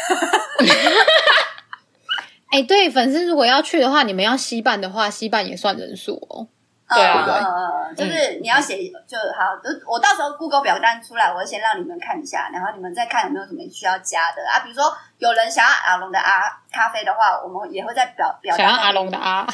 [2.52, 6.46] 哎、欸，对，粉丝如果要去的话，你们要携伴的话，携伴也算人数哦。
[6.86, 8.76] 对啊，呃，就是你要写
[9.08, 9.58] 就好，
[9.90, 14.60] 我到时候 Google 表单出来，我会先让你们看一下，然后你们再看有没有什么需要加的啊。
[14.62, 19.44] 比如说有人想要阿龙的阿咖啡的话，我们也会在表表单想要阿龙的阿。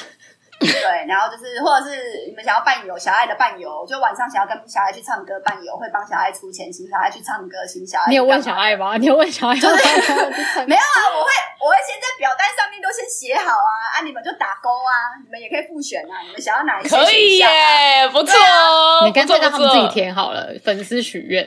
[0.60, 8.10] 对，然后就是，或者是你们想要伴游，小爱的伴游，就晚上想要跟小爱去唱歌伴游，会帮小爱出钱，请小爱去唱歌，请小爱。
[8.10, 8.98] 你有问小爱吗？
[8.98, 9.60] 你有问小爱吗？
[9.60, 9.74] 就是
[10.68, 11.30] 没有啊，我会
[11.64, 17.04] 我会先在表单上面都先写好啊，啊，你们就打勾啊，你们也可以复选啊，你们想要哪一些、啊？
[17.04, 21.42] 可以耶，不错哦，你干脆让他们自己填好了，粉丝许愿。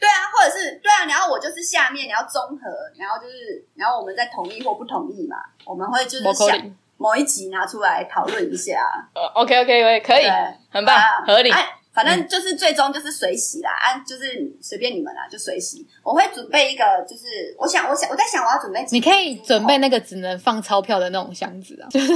[0.00, 2.66] 对啊，或者是对啊，然后我就是下面你要综合，
[2.98, 6.58] 然后就是然后我们再同意或不同意嘛，我们会就是想。
[6.98, 8.74] 某一集拿出来讨论一下。
[9.14, 10.26] 呃，OK OK 可以，
[10.70, 10.94] 很棒，
[11.26, 11.50] 合理。
[11.94, 14.24] 反正就是最终就是随喜啦，啊，就是
[14.62, 15.84] 随便你们啦，就随喜。
[16.04, 18.86] 我会准备一个，就是我想，我想，我在想，我要准备。
[18.92, 22.12] 你可以准备那个只能放钞票的那种箱子啊， 就是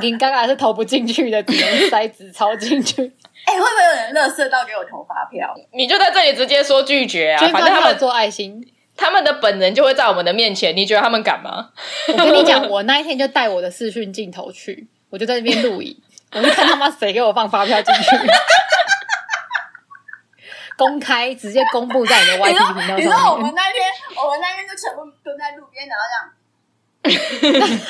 [0.00, 3.02] 你刚刚是投不进去的，只能塞纸钞进去。
[3.46, 5.54] 哎，会不会有人乐色到给我投发票？
[5.72, 8.71] 你就在这里直接说拒绝啊，反正他们做爱心。
[8.96, 11.70] 他们的本人就会在我们的面前，你觉得他们敢吗？
[12.08, 15.96] 我跟你讲，我那一天就带我的视讯镜头去，我就在那边录影，
[16.32, 18.16] 我就看他妈谁给我放发票进去，
[20.76, 22.96] 公开直接公布在你的 YT 频道上面。
[22.98, 23.82] 你知道我们那天，
[24.22, 26.32] 我们那天就全部蹲在路边，然后这样。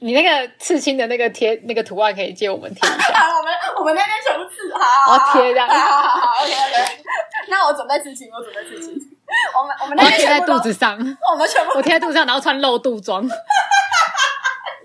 [0.00, 3.14] 你那个刺青的那个贴那个图案可以借我们贴一下。
[3.18, 5.66] 好，我们我们那边全部刺好，我要贴这样。
[5.66, 7.02] 好好好，OK OK。
[7.48, 9.00] 那我准备刺青，我准备刺青。
[9.58, 10.92] 我们我们贴在肚子上，
[11.32, 13.22] 我们全部我贴在肚子上，然后穿露肚装。
[13.24, 13.28] 你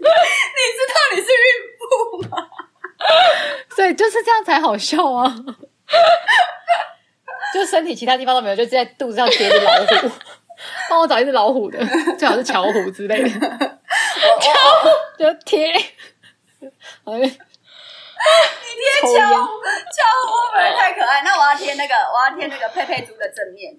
[0.03, 1.83] 知道你是孕妇
[2.29, 2.47] 吗？
[3.75, 5.35] 所以就是这样才好笑啊！
[7.53, 10.11] 就身体其他地方都没有，就在肚子上贴着老虎。
[10.89, 11.77] 帮我找一只老虎的，
[12.17, 13.29] 最好是巧虎之类的。
[13.29, 15.79] 巧虎就贴，哎，
[17.05, 17.29] 你贴
[19.01, 19.37] 巧虎，
[19.93, 21.21] 巧虎本来太可爱。
[21.21, 23.77] 那我要贴那个，我要贴那个佩佩猪的正面，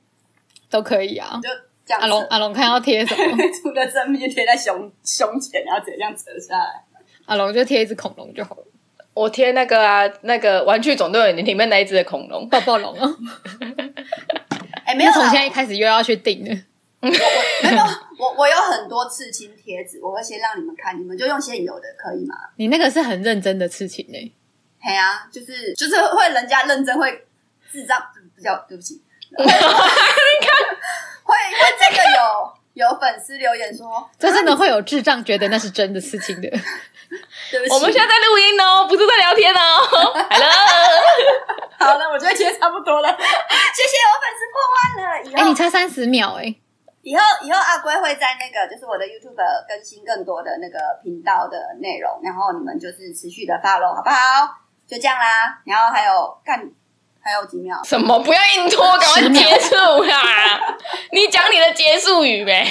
[0.71, 1.39] 都可以啊。
[1.43, 1.49] 就
[1.87, 2.01] 这样。
[2.01, 3.37] 阿龙，阿龙，看要贴什么？
[3.37, 6.85] 佩佩猪的正面贴在胸胸前，然后直接这样扯下来。
[7.27, 8.65] 阿龙就贴一只恐龙就好了。
[9.15, 13.17] 我贴那个啊，那个玩具总动员里面那一只的恐龙，暴暴龙啊。
[14.87, 16.61] 哎，没有，从现在一开始又要去订了。
[17.01, 17.85] 我我没有，
[18.19, 22.35] 我我有很多刺青贴纸，我会先让你们看，你们就用现有的，可以吗？
[22.57, 24.33] 你那个是很认真的刺青呢、欸。
[24.81, 27.25] 嘿啊，就是就是会人家认真会
[27.71, 28.01] 智障，
[28.35, 29.03] 比较对不起，
[29.37, 29.45] 会
[31.25, 36.49] 会会这个有有粉丝留言说，这真的会有智障觉得那是真的事情的。
[37.51, 39.59] 对不起，我们现在在录音哦，不是在聊天哦。
[39.89, 40.51] Hello，
[41.79, 45.09] 好了，我觉得今天差不多了，谢谢我粉丝破万了。
[45.35, 46.61] 哎、欸，你差三十秒哎、欸。
[47.01, 49.35] 以后以后阿龟会在那个就是我的 YouTube
[49.67, 54.17] 更新更多的那个频道的内容，然后你们就是持续的 follow 好不好？
[54.87, 55.59] 就这样啦。
[55.65, 56.61] 然后还有看
[57.21, 57.79] 还有几秒？
[57.85, 58.19] 什么？
[58.21, 60.61] 不要硬拖，赶快结束啦！
[61.13, 62.65] 你讲你的结束语呗。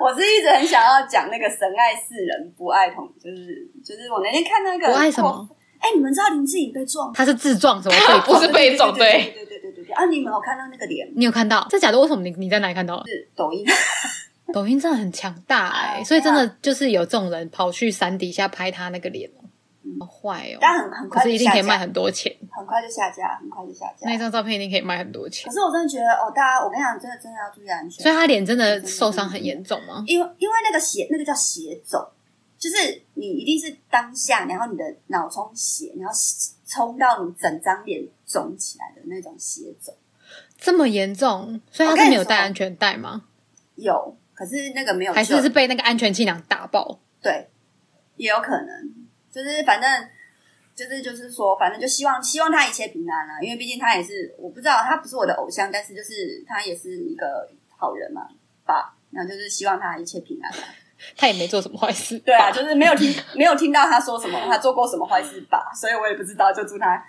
[0.00, 5.48] 我是一直很想要讲那个神爱世人，不爱同，就是就是我那天看那个不爱什么？
[5.78, 7.12] 哎、欸，你们知道林志颖被撞？
[7.12, 8.20] 他是自撞，什么被？
[8.32, 9.94] 不是被撞，对对对对对对对。
[9.94, 11.08] 啊，你们有看到那个脸？
[11.16, 11.66] 你有看到？
[11.70, 11.98] 这假的？
[12.00, 13.02] 为什么你你在哪里看到？
[13.06, 13.64] 是抖音。
[14.52, 19.30] 抖音真的很强大哎、欸，所以真的就是有这种人跑去山底下拍他那个脸。
[20.00, 20.58] 好坏哦！
[20.60, 24.08] 但很很快，可是一定可以卖很多钱，很快就下架，很快就下架。
[24.08, 25.48] 那张照片一定可以卖很多钱。
[25.48, 28.02] 可是我真的觉得哦，大家，我跟你讲，真的真的要注意安全。
[28.02, 30.04] 所以他脸真的受伤很严重吗？
[30.06, 32.00] 因为因为那个血，那个叫血肿，
[32.58, 36.14] 就是你一定是当下，然后你的脑充血，然后
[36.66, 39.94] 冲到你整张脸肿起来的那种血肿，
[40.58, 41.60] 这么严重？
[41.70, 43.24] 所以他是没有戴安全带吗？
[43.74, 46.98] 有，可是那个没有，还是是被那个安全气囊打爆？
[47.20, 47.48] 对，
[48.16, 49.01] 也有可能。
[49.32, 50.08] 就是反正
[50.74, 58.28] 就是就是说，反正就希望希望他一切平安啦、啊，因为毕竟他也是我不知道他不是我的偶像，但是就是他也是一个好人嘛，
[58.64, 60.58] 爸，那就是希望他一切平安、啊。
[61.16, 67.04] 他也没做什么坏事，对啊，就是没有听没有听到他说什么，他做过什么坏事吧，所以我也不知道，就祝他，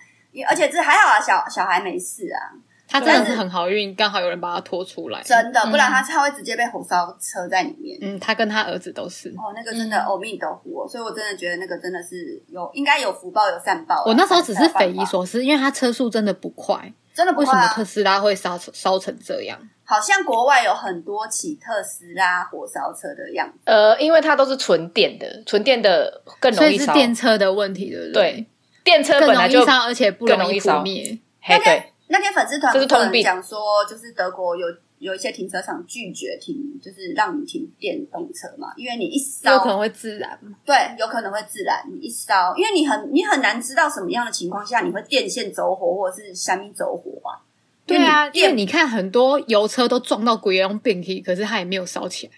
[0.47, 2.55] 而且这还好啊，小小孩没事啊。
[2.87, 5.21] 他真的是很好运，刚好有人把他拖出来。
[5.23, 7.97] 真的，不然他他会直接被火烧车在里面。
[8.01, 9.29] 嗯，他跟他儿子都是。
[9.29, 14.03] 哦，那个真的欧米都活，所以我真的觉得那个真的是有应该有福报有善报。
[14.05, 17.45] 我那时候只是匪夷所思，因为他车速真的不快，真的不快。
[17.45, 19.57] 为什么特斯拉会烧烧成这样？
[19.85, 23.59] 好像国外有很多起特斯拉火烧车的样子。
[23.65, 26.85] 呃，因为它都是纯电的，纯电的更容易烧。
[26.85, 28.13] 所以是电车的问题，对不对？
[28.13, 28.47] 对，
[28.83, 31.19] 电车本来就更容易烧，而且不容易扑灭。
[31.41, 31.92] 嘿，对。
[32.13, 32.79] 那天粉丝团有
[33.11, 34.67] 人讲说，就是德国有
[34.99, 40.39] 有一些停车场拒绝停，就是让你停电动车嘛，因为你一烧有可能会自燃。
[40.63, 41.83] 对，有可能会自燃。
[41.91, 47.41] 你一烧，因为你很你很难知道什么样的情况下你会电线走火或者是虾米走火啊。
[47.87, 52.33] 对啊，因为你看很多油车都撞到鬼龙变体，可是它也没有烧起来。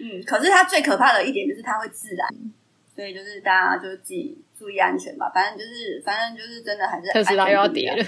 [0.00, 2.28] 嗯，可是它最可怕的一点就是它会自燃，
[2.96, 5.30] 所以就是大家就自己注意安全吧。
[5.32, 8.04] 反正就是反正就是真的还是特斯拉又要跌了。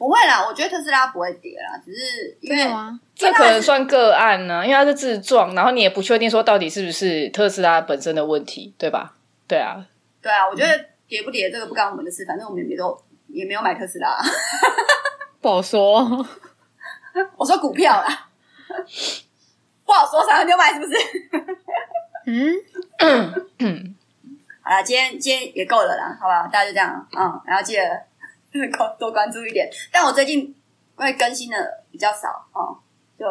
[0.00, 2.66] 不会啦，我觉得特斯拉不会跌啦，只是因为
[3.14, 9.12] 这可能算个案呢、啊，因为它是自撞，然后你也不确定说到底是不是特斯拉本身的问题，对吧？
[9.46, 9.84] 对啊，
[10.22, 12.98] 对啊，我觉得跌不跌这个不干我们的事，反正我们也没都
[13.28, 14.16] 也没有买特斯拉，
[15.42, 16.26] 不好说。
[17.36, 18.28] 我说股票啦，
[19.84, 20.94] 不好说啥，你有买是不是？
[22.24, 22.54] 嗯
[23.04, 23.94] 嗯嗯，
[24.62, 27.82] 好了，今天今天也够了啦，好吧，大家就这样，嗯，然后记得。
[28.98, 30.54] 多关注一点，但我最近因
[31.04, 31.56] 为更新的
[31.90, 32.76] 比较少哦，
[33.18, 33.24] 就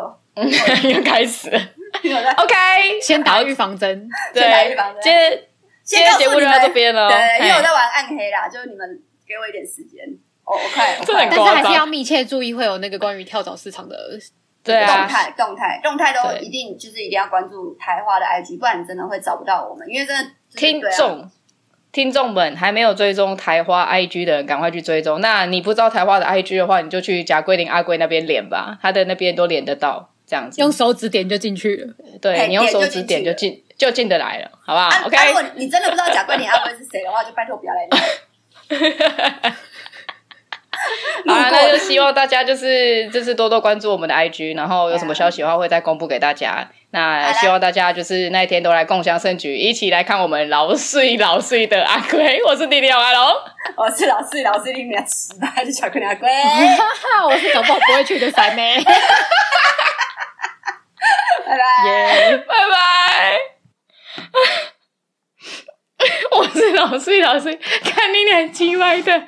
[0.89, 1.49] 又开始。
[1.49, 2.55] OK，
[3.01, 5.01] 先打预防针，对，先打预防针。
[5.03, 5.47] 今天
[5.83, 8.87] 今天节目就到这边了，对，因为我在玩暗黑啦，就是你们
[9.27, 10.05] 给我一点时间，
[10.45, 13.95] 哦，我快，但是还是要密切注意，会有那个关于跳蚤市场的
[14.63, 21.29] 对动态，动态，动态都一定就是一定要关注台花的 IG，不然你真的会找不到我们，因为真的听众。
[21.91, 25.19] 听众们还没有追踪台花 IG 的人，赶快去追踪。
[25.21, 30.61] 那你不知道台花的 IG 的话，你就去贾桂林阿龟那边连吧，他的那边都连得到，这样子。
[30.61, 31.93] 用手指点就进去了。
[32.21, 35.27] 对，你用手指点就进就进得来了，好不好、啊、？OK。
[35.27, 37.99] 如果你真的不知道贾桂林阿龟是谁的话，就拜托不要来连。
[41.27, 46.69] 好啊，那就希望大家就是就是多多关注我们的 IG，然后有什么消息的话会再公布给大家。
[46.91, 52.41] 那希望大家就是那一天都来共襄盛举，一起来看我们老睡老睡的阿龟。
[52.43, 53.23] 我是弟弟阿龙，
[53.77, 56.27] 我是老睡老睡里面失败的巧克力阿龟，
[57.29, 58.83] 我是搞不好不会去的三妹。
[61.45, 63.39] 拜拜，耶，拜拜。
[66.31, 69.11] 我是老睡老睡，看你俩亲爱的。